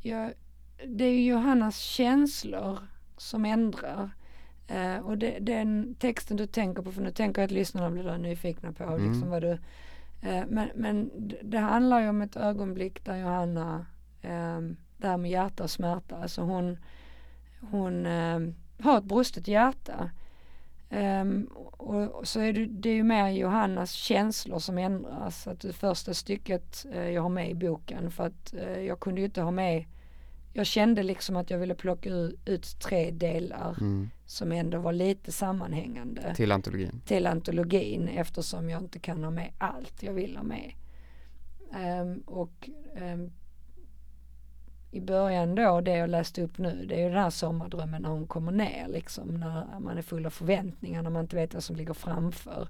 [0.00, 0.32] jag,
[0.86, 2.78] det är Johannas känslor
[3.16, 4.10] som ändrar.
[4.74, 8.18] Uh, och det, den texten du tänker på, för nu tänker jag att lyssnarna blir
[8.18, 9.08] nyfikna på mm.
[9.08, 11.10] liksom vad du uh, men, men
[11.42, 13.86] det handlar ju om ett ögonblick där Johanna
[14.22, 16.16] um, det här med hjärta och smärta.
[16.16, 16.78] Alltså hon,
[17.60, 18.40] hon eh,
[18.80, 20.10] har ett brustet hjärta.
[20.90, 25.46] Um, och, och, så är det, det är ju mer Johannas känslor som ändras.
[25.46, 29.20] Att det första stycket uh, jag har med i boken för att uh, jag kunde
[29.20, 29.84] ju inte ha med
[30.56, 32.10] jag kände liksom att jag ville plocka
[32.44, 34.10] ut, tre delar mm.
[34.26, 36.34] som ändå var lite sammanhängande.
[36.34, 37.00] Till antologin?
[37.06, 40.72] Till antologin eftersom jag inte kan ha med allt jag vill ha med.
[42.02, 43.32] Um, och um,
[44.96, 48.08] i början då, det jag läste upp nu, det är ju den här sommardrömmen när
[48.08, 51.62] hon kommer ner liksom, när man är full av förväntningar, när man inte vet vad
[51.62, 52.68] som ligger framför.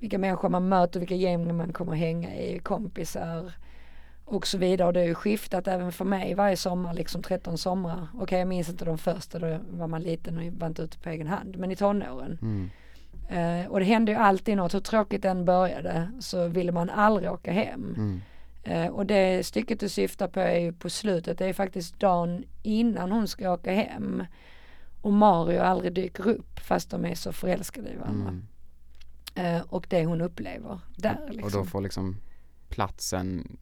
[0.00, 3.52] Vilka människor man möter, vilka gäng man kommer hänga i, kompisar
[4.24, 4.86] och så vidare.
[4.86, 8.08] Och det har ju skiftat även för mig varje sommar, liksom 13 somrar.
[8.14, 10.98] Okej, okay, jag minns inte de första, då var man liten och var inte ute
[10.98, 12.38] på egen hand, men i tonåren.
[12.42, 12.70] Mm.
[13.32, 17.30] Uh, och det hände ju alltid något, hur tråkigt den började så ville man aldrig
[17.30, 17.94] åka hem.
[17.96, 18.20] Mm.
[18.66, 22.44] Eh, och det stycket du syftar på är ju på slutet, det är faktiskt dagen
[22.62, 24.24] innan hon ska åka hem.
[25.02, 28.28] Och Mario aldrig dyker upp fast de är så förälskade i varandra.
[28.28, 29.56] Mm.
[29.56, 31.18] Eh, och det hon upplever där.
[31.28, 31.34] Liksom.
[31.34, 31.66] Och då liksom.
[31.66, 32.16] får liksom
[32.68, 33.58] platsen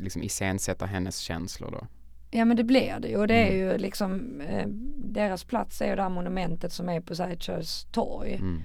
[0.00, 1.86] liksom iscensätta hennes känslor då?
[2.30, 3.58] Ja men det blir det ju och det är mm.
[3.58, 8.34] ju liksom eh, deras plats är ju det här monumentet som är på Sergels torg.
[8.34, 8.62] Mm.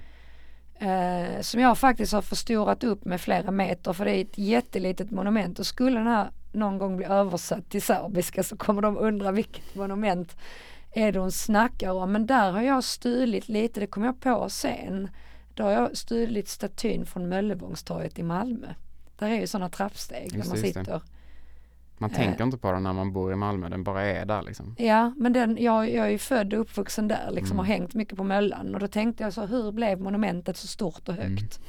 [0.78, 5.10] Eh, som jag faktiskt har förstorat upp med flera meter för det är ett jättelitet
[5.10, 9.32] monument och skulle den här någon gång bli översatt till serbiska så kommer de undra
[9.32, 10.36] vilket monument
[10.92, 12.12] är det hon snackar om.
[12.12, 15.08] Men där har jag stulit lite, det kom jag på sen.
[15.54, 18.66] Då har jag stulit statyn från Möllevångstorget i Malmö.
[19.18, 21.02] Där är ju sådana trappsteg just där man sitter.
[21.98, 22.16] Man eh.
[22.16, 24.74] tänker inte på den när man bor i Malmö, den bara är där liksom.
[24.78, 27.60] Ja, men den, jag, jag är ju född och uppvuxen där liksom mm.
[27.60, 31.08] och hängt mycket på Möllan och då tänkte jag så hur blev monumentet så stort
[31.08, 31.58] och högt?
[31.58, 31.68] Mm.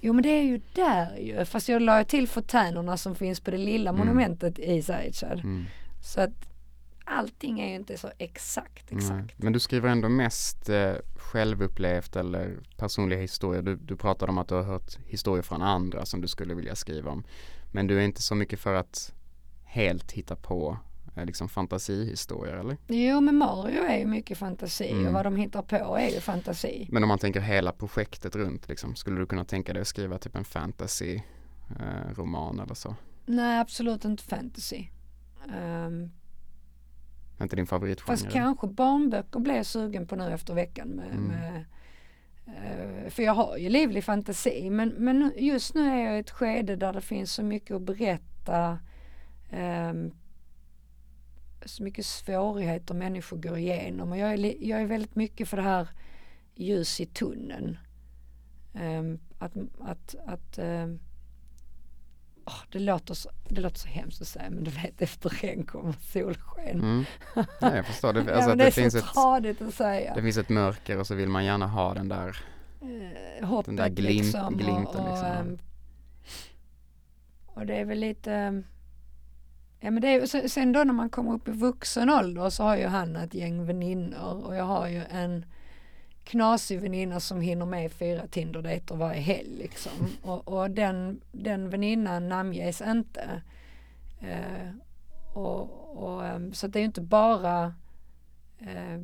[0.00, 3.50] Jo men det är ju där ju, fast jag la till fontänerna som finns på
[3.50, 4.06] det lilla mm.
[4.06, 5.40] monumentet i Zaitjar.
[5.44, 5.64] Mm.
[6.02, 6.54] Så att
[7.04, 9.42] allting är ju inte så exakt exakt.
[9.42, 13.62] Men du skriver ändå mest eh, självupplevt eller personliga historier.
[13.62, 16.74] Du, du pratade om att du har hört historier från andra som du skulle vilja
[16.74, 17.24] skriva om.
[17.72, 19.12] Men du är inte så mycket för att
[19.74, 20.78] helt hitta på
[21.16, 22.76] eh, liksom fantasihistorier eller?
[22.86, 25.06] Jo men Mario är ju mycket fantasi mm.
[25.06, 26.88] och vad de hittar på är ju fantasi.
[26.92, 30.18] Men om man tänker hela projektet runt liksom, skulle du kunna tänka dig att skriva
[30.18, 31.20] typ en fantasy
[31.80, 32.96] eh, roman eller så?
[33.26, 34.86] Nej absolut inte fantasy.
[35.86, 36.10] Um,
[37.40, 38.16] inte din favoritgenre?
[38.16, 41.24] Fast kanske barnböcker blir jag sugen på nu efter veckan med, mm.
[41.24, 41.64] med
[42.48, 46.30] uh, för jag har ju livlig fantasi men, men just nu är jag i ett
[46.30, 48.78] skede där det finns så mycket att berätta
[51.66, 55.62] så mycket svårigheter människor går igenom och jag är, jag är väldigt mycket för det
[55.62, 55.88] här
[56.54, 57.78] ljus i tunneln.
[58.72, 61.00] Um, att att, att um,
[62.44, 65.66] oh, det, låter så, det låter så hemskt att säga men du vet efter regn
[65.66, 66.80] kommer solsken.
[66.80, 67.04] Mm.
[67.34, 68.12] Ja, jag förstår.
[68.12, 70.14] Det, alltså, ja, det, det finns tradigt att säga.
[70.14, 72.36] Det finns ett mörker och så vill man gärna ha den där,
[72.82, 75.00] uh, hoppet den där glimt, liksom, glimten.
[75.00, 75.30] Och, liksom.
[75.30, 75.58] och, um,
[77.46, 78.62] och det är väl lite
[79.84, 82.76] Ja men det är, sen då när man kommer upp i vuxen ålder så har
[82.76, 85.44] ju han ett gäng väninnor och jag har ju en
[86.24, 89.92] knasig väninna som hinner med fyra Tinder-dejter varje helg liksom.
[90.22, 93.42] Och, och den, den väninnan namnges inte.
[94.20, 94.70] Eh,
[95.34, 95.70] och,
[96.04, 97.74] och, ehm, så det är ju inte bara
[98.58, 99.00] eh,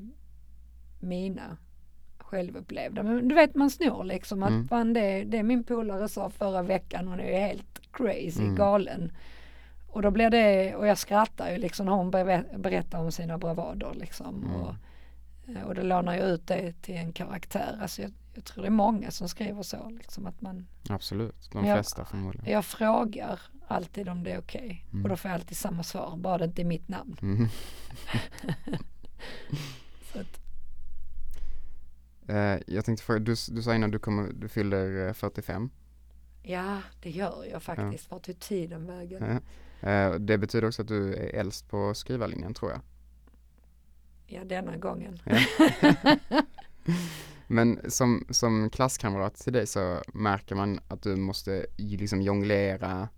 [1.00, 1.56] mina
[2.18, 3.02] självupplevda.
[3.02, 4.68] Men du vet man snor liksom att mm.
[4.68, 8.54] fan, det, det min polare sa förra veckan, hon är ju helt crazy, mm.
[8.54, 9.12] galen.
[9.92, 13.38] Och då blir det, och jag skrattar ju liksom när hon ber- berättar om sina
[13.38, 14.44] bravader liksom.
[14.44, 14.57] Mm.
[14.61, 14.74] Och,
[15.48, 17.79] eh, och det lånar ju ut det till en karaktär.
[17.83, 21.64] Alltså jag, jag tror det är många som skriver så liksom att man, Absolut, de
[21.66, 22.53] jag- flesta förmodligen.
[22.53, 24.87] jag frågar alltid om det är okej.
[24.92, 25.03] Mm.
[25.05, 27.16] Och då får jag alltid samma svar, bara det inte är mitt namn.
[27.22, 27.48] Mm.
[30.14, 30.40] Att,
[32.29, 35.70] Eh, jag tänkte fråga, du, du sa innan du, kommer, du fyller eh, 45.
[36.42, 38.11] ja, det gör jag faktiskt.
[38.11, 39.24] Vart tog tiden vägen?
[39.33, 39.40] Ja.
[39.80, 42.80] Eh, det betyder också att du är äldst på skrivarlinjen tror jag.
[44.26, 45.18] Ja, denna gången.
[47.46, 53.08] Men som, som klasskamrat till dig så märker man att du måste liksom jonglera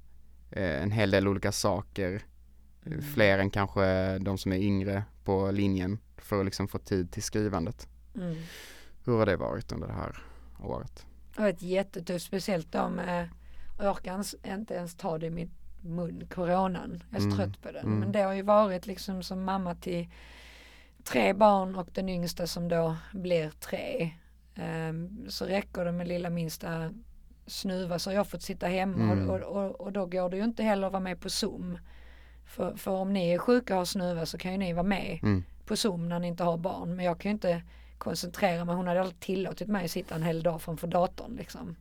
[0.51, 2.23] eh, en hel del olika saker,
[2.87, 3.03] Mm.
[3.03, 7.23] fler än kanske de som är yngre på linjen för att liksom få tid till
[7.23, 7.89] skrivandet.
[8.15, 8.37] Mm.
[9.05, 10.23] Hur har det varit under det här
[10.61, 11.07] året?
[11.35, 13.25] Det har varit jättetufft, speciellt de, eh,
[13.79, 15.51] jag ens, inte ens ta det i min
[15.83, 17.03] mun, coronan.
[17.11, 17.85] Jag är så Mm, trött på den.
[17.87, 17.99] mm.
[18.01, 20.09] Men det har ju varit liksom som mamma till
[21.05, 24.11] tre barn och den yngsta som då blir tre.
[24.55, 26.91] Ehm, så räcker det med lilla minsta
[27.47, 29.31] snuva så jag har fått sitta hemma Mm.
[29.31, 31.79] och, och, och, och då går det ju inte heller att vara med på zoom.
[32.47, 35.19] För, för om ni är sjuka och har snuva så kan ju ni vara med
[35.23, 35.45] Mm.
[35.67, 36.97] på zoom när ni inte har barn.
[36.97, 37.63] Men jag kan ju inte
[37.99, 38.75] koncentrera mig.
[38.75, 41.77] Hon hade aldrig tillåtit mig att sitta en hel dag framför datorn liksom.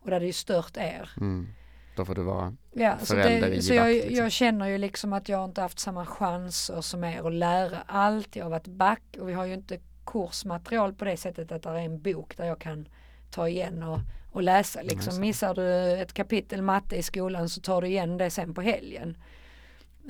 [0.00, 1.10] Och det hade ju stört er.
[1.20, 1.48] Mm.
[1.96, 4.14] Då får du vara, Ja, Förälder det, i så jag, liksom.
[4.14, 8.36] jag känner ju liksom att jag inte haft samma chanser som er att lära allt.
[8.36, 11.70] Jag har varit back och vi har ju inte kursmaterial på det sättet att det
[11.70, 12.88] är en bok där jag kan
[13.30, 13.98] ta igen och,
[14.32, 14.82] och läsa.
[14.82, 15.20] Liksom.
[15.20, 19.16] Missar du ett kapitel matte i skolan så tar du igen det sen på helgen.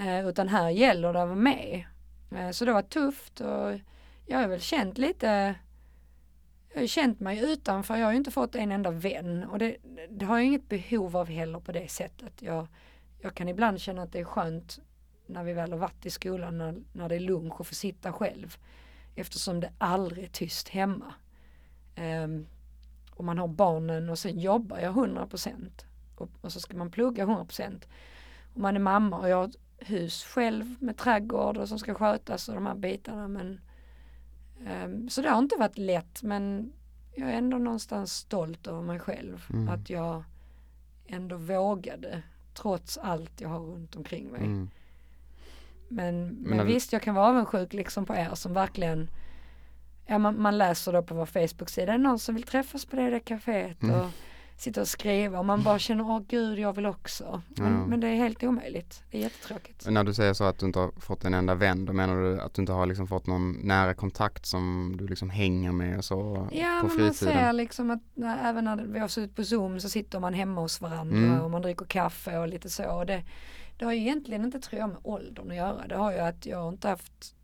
[0.01, 1.85] Eh, utan här gäller det att vara med.
[2.37, 3.79] Eh, så det var tufft och
[4.27, 5.55] jag har väl känt lite
[6.73, 9.59] jag har ju känt mig utanför, jag har ju inte fått en enda vän och
[9.59, 9.77] det,
[10.11, 12.43] det har jag inget behov av heller på det sättet.
[12.43, 12.67] Jag,
[13.21, 14.79] jag kan ibland känna att det är skönt
[15.27, 18.13] när vi väl har varit i skolan när, när det är lunch och få sitta
[18.13, 18.57] själv.
[19.15, 21.15] Eftersom det aldrig är tyst hemma.
[21.97, 22.47] Um,
[23.11, 25.85] och man har barnen och sen jobbar jag 100%
[26.17, 27.83] och, och så ska man plugga 100%.
[28.55, 31.95] Och man är mamma och jag har ett hus själv med trädgård och som ska
[31.95, 33.61] skötas och de här bitarna men
[35.11, 36.73] så det har inte varit lätt men
[37.15, 39.69] jag är ändå någonstans stolt över mig själv Mm.
[39.69, 40.25] att jag
[41.07, 42.23] ändå vågade
[42.55, 44.41] trots allt jag har runt omkring mig.
[44.41, 44.71] mm.
[45.89, 49.09] Men, Men men visst, jag kan vara avundsjuk liksom på er som verkligen
[50.07, 53.19] Ja, man, man läser då på vår Facebook-sida, någon som vill träffas på det där
[53.19, 54.09] kaféet Mm.
[54.57, 57.43] Sitta och skriva och man bara känner, åh gud, jag vill också.
[57.49, 57.87] Men, Ja.
[57.87, 59.03] men det är helt omöjligt.
[59.11, 59.87] Det är jättetråkigt.
[59.91, 62.41] När du säger så att du inte har fått en enda vän, då menar du
[62.41, 66.05] att du inte har liksom fått någon nära kontakt som du liksom hänger med och
[66.05, 67.15] så Ja, på men man fritiden?
[67.39, 70.61] ser liksom att när, även när vi har suttit på Zoom så sitter man hemma
[70.61, 71.41] hos varandra Mm.
[71.41, 72.85] och man dricker kaffe och lite så.
[72.93, 73.25] Och det,
[73.79, 75.87] det har ju egentligen inte, tror jag, med åldern att göra.
[75.89, 77.35] Det har ju att jag inte haft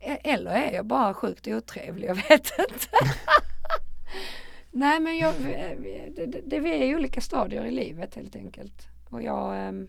[0.00, 2.86] E- eller är jag bara sjukt otrevlig, jag vet inte.
[4.76, 5.78] Nej men jag, eh,
[6.16, 8.88] det, det, vi är i olika stadier i livet helt enkelt.
[9.10, 9.88] Och jag, ehm,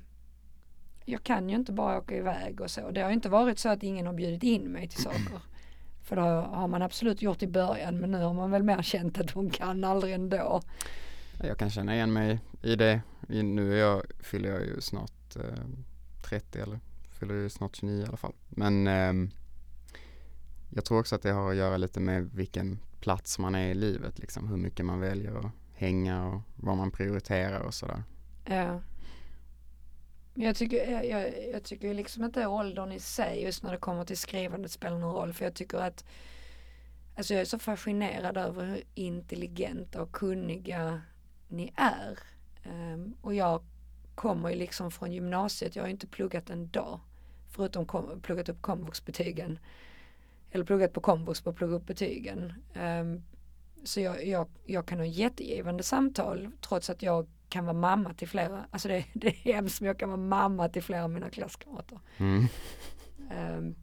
[1.05, 2.91] jag kan ju inte bara åka iväg och så.
[2.91, 5.41] Det har ju inte varit så att ingen har bjudit in mig till saker.
[6.03, 9.19] För det har man absolut gjort i början men nu har man väl mer känt
[9.19, 10.61] att hon kan aldrig ändå.
[11.43, 13.01] Jag kan känna igen mig i det.
[13.27, 15.63] Nu är jag, fyller jag ju snart eh,
[16.29, 16.79] 30 eller
[17.19, 18.33] fyller ju snart 29 i alla fall.
[18.49, 19.29] Men eh,
[20.69, 23.73] jag tror också att det har att göra lite med vilken plats man är i
[23.73, 24.47] livet liksom.
[24.47, 28.03] Hur mycket man väljer att hänga och vad man prioriterar och sådär.
[28.45, 28.81] Ja.
[30.33, 33.77] Men Jag tycker, jag, jag, jag tycker liksom inte åldern i sig just när det
[33.77, 36.05] kommer till skrivandet spelar någon roll för jag tycker att
[37.17, 41.01] Alltså jag är så fascinerad över hur intelligenta och kunniga
[41.47, 42.19] ni är.
[42.65, 43.61] Um, och jag
[44.15, 46.99] kommer ju liksom från gymnasiet, jag har ju inte pluggat en dag.
[47.49, 49.59] Förutom kom, pluggat upp komvuxbetygen.
[50.51, 52.53] Eller pluggat på komvux på att plugga upp betygen.
[52.73, 53.21] Ehm,
[53.83, 58.27] så jag, jag, jag kan ha jättegivande samtal trots att jag kan vara mamma till
[58.27, 61.29] flera, alltså det, det är hemskt men jag kan vara mamma till flera av mina
[61.29, 61.99] klasskamrater.
[62.17, 62.45] Mm.
[63.31, 63.75] Ehm,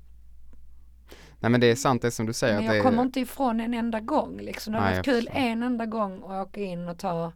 [1.40, 2.54] Nej men det är sant det som du säger.
[2.56, 4.72] men jag är, kommer inte ifrån en enda gång liksom.
[4.72, 5.40] Det har Nej, varit kul förstår.
[5.40, 7.32] en enda gång att åka in och ta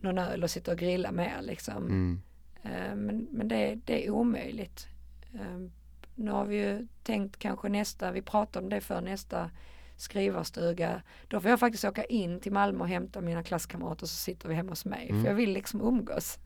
[0.00, 1.76] någon öl och sitta och grilla med liksom.
[1.86, 2.20] Mm.
[2.62, 4.86] Eh, Men, men det, det är omöjligt.
[5.34, 5.58] Eh,
[6.18, 9.50] Nu har vi ju tänkt kanske nästa, vi pratade om det för nästa
[9.96, 11.02] skrivarstuga.
[11.28, 14.54] Då får jag faktiskt åka in till Malmö och hämta mina klasskamrater så sitter vi
[14.54, 15.08] hemma hos mig.
[15.10, 15.22] Mm.
[15.22, 16.38] För jag vill liksom umgås.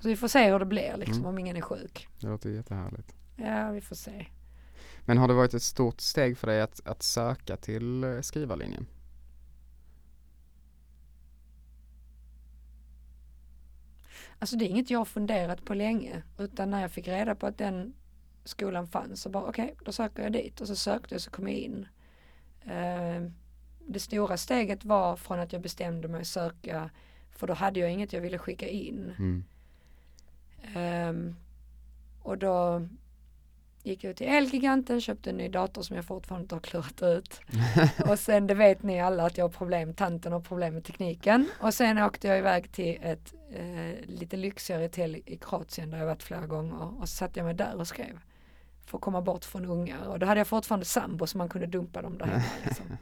[0.00, 1.26] Så vi får se hur det blir liksom Mm.
[1.26, 2.08] om ingen är sjuk.
[2.20, 3.14] Det låter jättehärligt.
[3.36, 4.26] Ja, vi får se.
[5.00, 8.86] Men har det varit ett stort steg för dig att, att söka till eh, skrivarlinjen?
[14.38, 17.58] Alltså det är inget jag funderat på länge utan när jag fick reda på att
[17.58, 17.94] den
[18.44, 21.30] skolan fanns så bara okej, okay, då söker jag dit och så sökte jag så
[21.30, 21.88] kom jag in.
[22.66, 23.30] Uh,
[23.86, 26.90] det stora steget var från att jag bestämde mig att söka
[27.30, 29.14] för då hade jag inget jag ville skicka in.
[29.18, 29.44] Mm.
[31.08, 31.36] Um,
[32.22, 32.86] och då
[33.82, 37.40] gick jag till Elgiganten, köpte en ny dator som jag fortfarande inte har klurat ut.
[38.10, 41.48] och sen, det vet ni alla att jag har problem, tanten har problem med tekniken.
[41.60, 46.06] Och sen åkte jag iväg till ett eh, lite lyxigare hotell i Kroatien där jag
[46.06, 48.18] varit flera gånger och så satte jag mig där och skrev.
[48.86, 51.66] För att komma bort från ungar och då hade jag fortfarande sambo så man kunde
[51.66, 52.44] dumpa dem där hemma.
[52.64, 52.86] Liksom.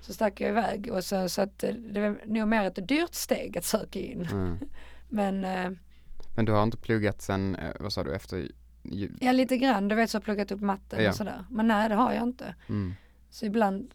[0.00, 3.14] Så stack jag iväg och så, så att eh, det var nog mer ett dyrt
[3.14, 4.22] steg att söka in.
[4.32, 4.58] Mm.
[5.08, 5.70] Men eh,
[6.34, 8.48] Men du har inte pluggat sen, eh, vad sa du, efter
[8.82, 9.18] jul?
[9.20, 11.10] Ja lite grann, du vet så har jag pluggat upp matten Ja.
[11.10, 11.44] och sådär.
[11.50, 12.54] Men nej det har jag inte.
[12.68, 12.94] Mm.
[13.30, 13.94] Så ibland,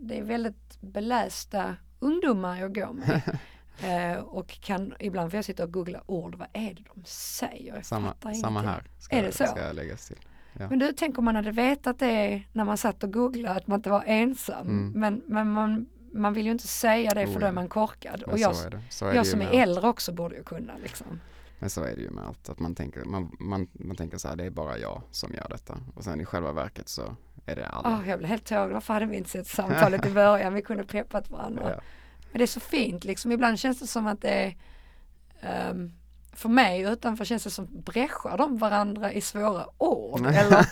[0.00, 3.38] det är väldigt belästa ungdomar jag går med.
[4.14, 7.74] eh, och kan, ibland får jag sitta och googla ord, vad är det de säger?
[7.74, 9.44] Jag Samma, samma här, ska, Är det så?
[9.46, 10.16] ska jag läggas till.
[10.58, 10.68] Ja.
[10.68, 13.78] Men du, tänk om man hade vetat det när man satt och googlade, att man
[13.78, 14.66] inte var ensam.
[14.66, 15.00] Mm.
[15.00, 17.52] Men, men man, man vill ju inte säga det för Oh, då är ja.
[17.52, 18.22] man korkad.
[18.26, 18.54] Men och jag,
[19.00, 19.54] jag som är allt.
[19.54, 21.20] äldre också borde ju kunna liksom.
[21.58, 24.28] Men så är det ju med allt, att man tänker, man, man, man tänker så
[24.28, 25.78] här, det är bara jag som gör detta.
[25.94, 27.98] Och sen i själva verket så är det alla.
[27.98, 30.54] Åh, jag blev helt tågad, varför hade vi inte sett samtalet i början?
[30.54, 31.70] Vi kunde peppat varandra.
[31.70, 31.80] Ja.
[32.32, 33.32] Men det är så fint liksom.
[33.32, 34.56] Ibland känns det som att det är
[35.40, 35.92] ehm,
[36.36, 40.26] för mig utanför känns det som bräschar de varandra i svåra ord?
[40.26, 40.66] Eller,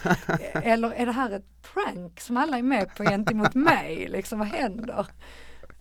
[0.67, 4.09] eller är det här ett prank som alla är med på gentemot mig?
[4.09, 5.07] Liksom, vad händer?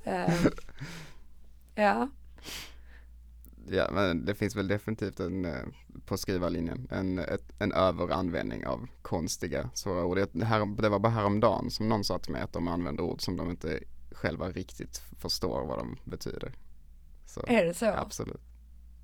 [0.04, 0.52] Ehm,
[1.76, 2.08] ja,
[3.68, 5.62] Ja, men det finns väl definitivt en, eh,
[6.06, 10.28] på skrivarlinjen, en, ett, en överanvändning av konstiga svåra ord.
[10.32, 13.22] Det, här, det var bara häromdagen som någon sa till mig att de använder ord
[13.22, 13.80] som de inte
[14.12, 16.54] själva riktigt förstår vad de betyder.
[17.26, 17.86] Så, är det så?
[17.86, 18.42] absolut.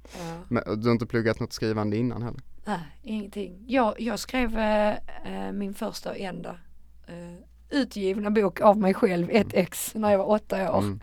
[0.03, 0.39] Ja.
[0.47, 2.41] Men du har inte pluggat något skrivande innan heller?
[2.65, 3.63] Nej, ingenting.
[3.67, 6.49] Jag, jag skrev eh, min första och enda
[7.07, 7.35] eh,
[7.69, 10.79] utgivna bok av mig själv, ett ex, när jag var åtta år.
[10.83, 10.99] Mm.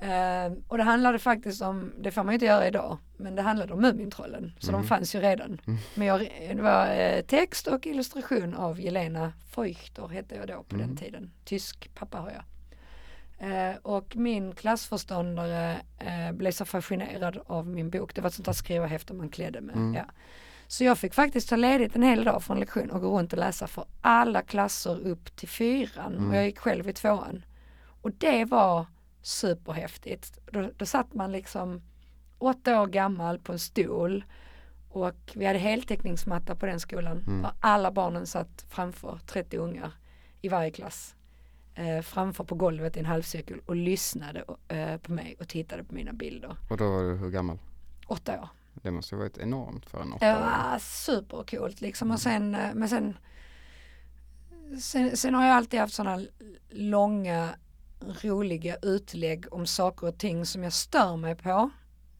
[0.00, 3.42] Eh, och det handlade faktiskt om, det får man ju inte göra idag, men det
[3.42, 4.52] handlade om Mumintrollen.
[4.58, 4.80] Så Mm.
[4.82, 5.60] de fanns ju redan.
[5.66, 5.78] Mm.
[5.94, 6.20] Men jag,
[6.56, 10.86] det var eh, text och illustration av Jelena Feuchter hette jag då på Mm.
[10.88, 11.30] den tiden.
[11.44, 12.42] Tysk pappa har jag.
[13.38, 18.14] Eh, och min klassförståndare eh, blev så fascinerad av min bok.
[18.14, 19.76] Det var ett sånt där skrivarhäfte man klädde med.
[19.76, 19.94] Mm.
[19.94, 20.04] Ja.
[20.66, 23.38] Så jag fick faktiskt ta ledigt en hel dag från lektion och gå runt och
[23.38, 26.14] läsa för alla klasser upp till fyran.
[26.14, 26.30] Mm.
[26.30, 27.44] Och jag gick själv i tvåan.
[28.02, 28.86] Och det var
[29.22, 30.38] superhäftigt.
[30.50, 31.82] Då, då satt man liksom
[32.38, 34.24] åtta år gammal på en stol
[34.90, 37.24] och vi hade heltäckningsmatta på den skolan.
[37.26, 37.44] Mm.
[37.44, 39.92] Och alla barnen satt framför, 30 ungar
[40.40, 41.14] i varje klass.
[41.78, 45.94] Eh, framför på golvet i en halvcirkel och lyssnade eh, på mig och tittade på
[45.94, 46.56] mina bilder.
[46.70, 47.58] Och då var du hur gammal?
[48.06, 48.48] Åtta år.
[48.82, 50.40] Det måste ju varit enormt för en Det åttaåring.
[50.42, 53.16] var supercoolt liksom och sen, eh, men sen,
[54.80, 56.22] sen, sen har jag alltid haft sådana
[56.70, 57.48] långa
[58.22, 61.70] roliga utlägg om saker och ting som jag stör mig på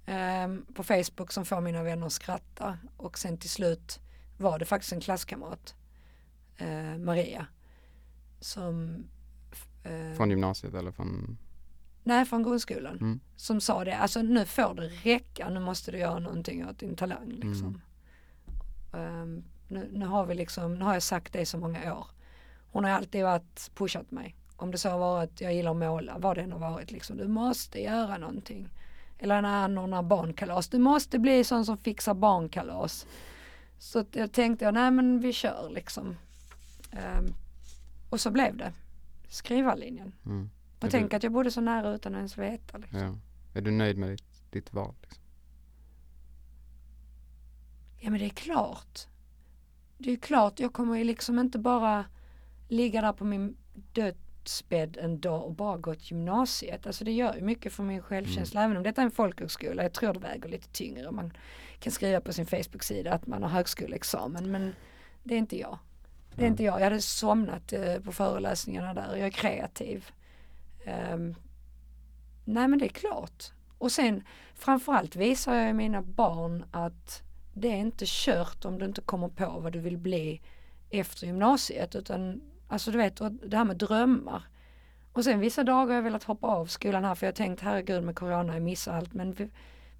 [0.06, 4.00] ehm, på Facebook som får mina vänner att skratta och sen till slut
[4.38, 5.74] var det faktiskt en klasskamrat,
[6.56, 7.46] eh, Maria,
[8.40, 9.00] som eh,
[10.16, 11.38] Från gymnasiet eller från?
[12.04, 12.96] Nej, från grundskolan.
[12.96, 13.20] Mm.
[13.36, 16.96] Som sa det, alltså nu får det räcka, nu måste du göra någonting åt din
[16.96, 17.28] talang.
[17.28, 17.80] Liksom.
[18.92, 22.06] Ehm, nu, nu har vi liksom, nu har jag sagt det i så många år.
[22.72, 24.36] Hon har alltid varit pushat mig.
[24.56, 27.16] Om det så har varit, jag gillar att måla, vad det än har varit liksom.
[27.16, 28.68] Du måste göra någonting.
[29.18, 33.06] Eller när anordnar barnkalas, du måste bli sån som fixar barnkalas.
[33.78, 36.16] Så jag tänkte, nej men vi kör liksom.
[36.92, 37.34] Ehm,
[38.10, 38.72] och så blev det.
[39.28, 40.14] Skrivarlinjen.
[40.26, 40.50] Mm.
[40.80, 42.78] Och tänk du- att jag bodde så nära utan att ens veta.
[42.78, 42.98] Liksom.
[43.00, 43.18] Ja.
[43.54, 44.94] Är du nöjd med ditt, ditt val?
[45.02, 45.22] Liksom?
[47.98, 49.00] Ja men det är klart.
[49.98, 52.04] Det är klart, jag kommer ju liksom inte bara
[52.68, 53.56] ligga där på min
[53.92, 56.86] dödsbädd en dag och bara gått gymnasiet.
[56.86, 58.62] Alltså det gör ju mycket för min självkänsla.
[58.64, 61.10] Även om detta är en folkhögskola, jag tror det väger lite tyngre.
[61.10, 61.32] Man
[61.78, 64.72] kan skriva på sin Facebook-sida att man har högskoleexamen men
[65.22, 65.78] det är inte jag.
[66.36, 66.80] Det är inte jag.
[66.80, 69.16] Jag hade somnat eh, på föreläsningarna där.
[69.16, 70.10] Jag är kreativ.
[70.84, 71.34] Ehm,
[72.44, 73.44] nej men det är klart.
[73.78, 74.22] Och sen
[74.54, 77.22] framförallt visar jag mina barn att
[77.54, 80.40] det är inte kört om du inte kommer på vad du vill bli
[80.90, 84.42] efter gymnasiet utan alltså du vet det här med drömmar.
[85.12, 87.60] Och sen vissa dagar har jag velat hoppa av skolan här för jag har tänkt
[87.60, 89.34] herregud med corona jag missar allt men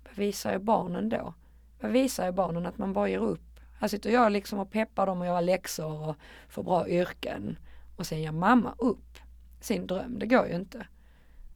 [0.05, 1.34] vad visar jag barnen då?
[1.80, 3.55] Vad visar jag barnen att man bara ger upp?
[3.79, 6.16] Här sitter jag liksom och peppar dem och gör läxor och
[6.49, 7.59] får bra yrken
[7.97, 9.18] och sen ger mamma upp
[9.61, 10.18] sin dröm.
[10.18, 10.87] Det går ju inte.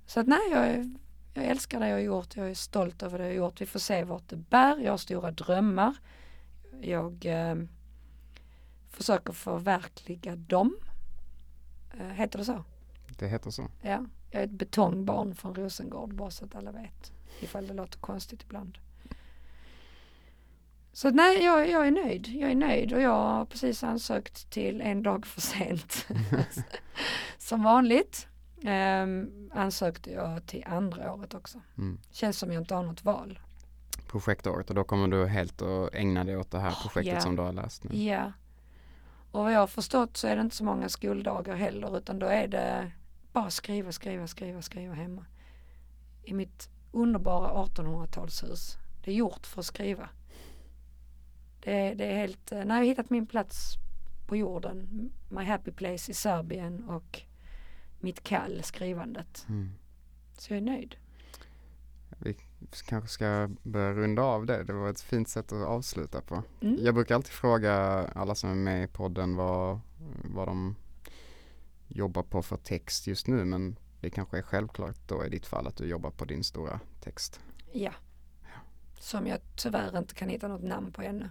[0.07, 0.91] Så att nej, jag är,
[1.35, 3.61] jag älskar det jag har gjort, jag är stolt över det jag har gjort.
[3.61, 5.95] Vi får se vart det bär, jag har stora drömmar.
[6.81, 7.57] Jag eh,
[8.89, 10.77] försöker förverkliga dem.
[11.99, 12.65] Eh, heter det så?
[13.19, 13.69] Det heter så.
[13.83, 17.13] Ja, jag är ett betongbarn från Rosengård bara så att alla vet.
[17.41, 18.79] Ifall det låter konstigt ibland.
[21.01, 22.29] Så nej, jag, jag är nöjd.
[22.29, 26.07] Jag är nöjd och jag har precis ansökt till en dag för sent.
[27.39, 28.27] som vanligt.
[28.57, 31.61] Um, ansökte jag till andra året också.
[31.79, 31.99] Mm.
[32.11, 33.39] Känns som jag inte har något val.
[34.07, 37.21] Projektåret och då kommer du helt att ägna dig åt det här projektet ja.
[37.21, 38.03] som du har läst nu.
[38.03, 38.33] Ja.
[39.31, 42.27] Och vad jag har förstått så är det inte så många skoldagar heller utan då
[42.27, 42.93] är det
[43.33, 45.27] bara skriva, skriva, skriva, skriva hemma.
[46.25, 48.77] I mitt underbara 1800-talshus.
[49.05, 50.09] Det är gjort för att skriva.
[51.61, 53.75] Det, det är helt, när jag har hittat min plats
[54.27, 57.23] på jorden, my happy place i Serbien och
[58.01, 59.47] mitt kall, skrivandet.
[59.49, 59.71] Mm.
[60.39, 60.97] Så jag är nöjd.
[62.19, 62.37] Vi
[62.85, 64.65] kanske ska börja runda av det.
[64.65, 66.43] Det var ett fint sätt att avsluta på.
[66.61, 66.79] Mm.
[66.81, 67.73] Jag brukar alltid fråga
[68.15, 69.81] alla som är med i podden vad,
[70.25, 70.77] vad de
[71.89, 75.67] jobbar på för text just nu men det kanske är självklart då i ditt fall
[75.67, 77.41] att du jobbar på din stora text.
[77.73, 77.93] Ja.
[78.99, 81.29] Som jag tyvärr inte kan hitta något namn på ännu.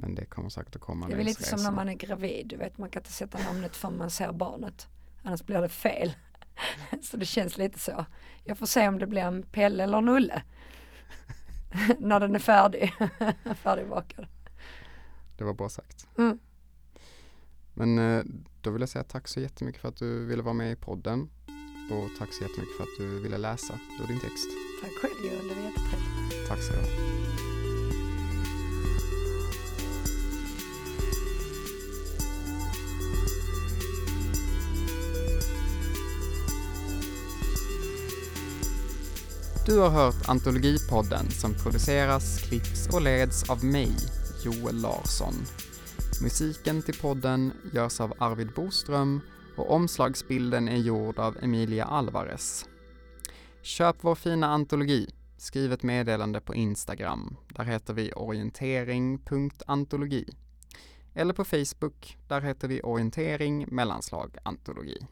[0.00, 2.46] Men det kommer säkert att komma Det är väl lite som när man är gravid,
[2.46, 4.86] du vet man kan inte sätta namnet förrän man ser barnet.
[5.22, 6.12] Annars blir det fel.
[7.02, 8.06] Så det känns lite så.
[8.44, 10.42] Jag får se om det blir en Pelle eller en Ulle.
[11.98, 12.94] när den är färdig,
[13.62, 14.26] färdigbakad.
[15.38, 16.06] Det var bra sagt.
[16.18, 16.38] Mm.
[17.74, 18.24] Men eh,
[18.60, 21.30] då vill jag säga tack så jättemycket för att du ville vara med i podden.
[21.90, 24.48] Och tack så jättemycket för att du ville läsa ur din text.
[24.82, 26.48] Tack själv Joel, det var jättetrevligt.
[26.48, 27.17] Tack så du
[39.68, 43.90] Du har hört Antologipodden som produceras, klipps och leds av mig,
[44.44, 45.34] Joel Larsson.
[46.22, 49.20] Musiken till podden görs av Arvid Boström
[49.56, 52.68] och omslagsbilden är gjord av Emilia Alvarez.
[53.62, 55.08] Köp vår fina antologi.
[55.36, 57.36] Skriv ett meddelande på Instagram.
[57.48, 60.24] Där heter vi orientering.antologi.
[61.14, 62.16] Eller på Facebook.
[62.28, 65.08] Där heter vi orientering mellanslag antologi.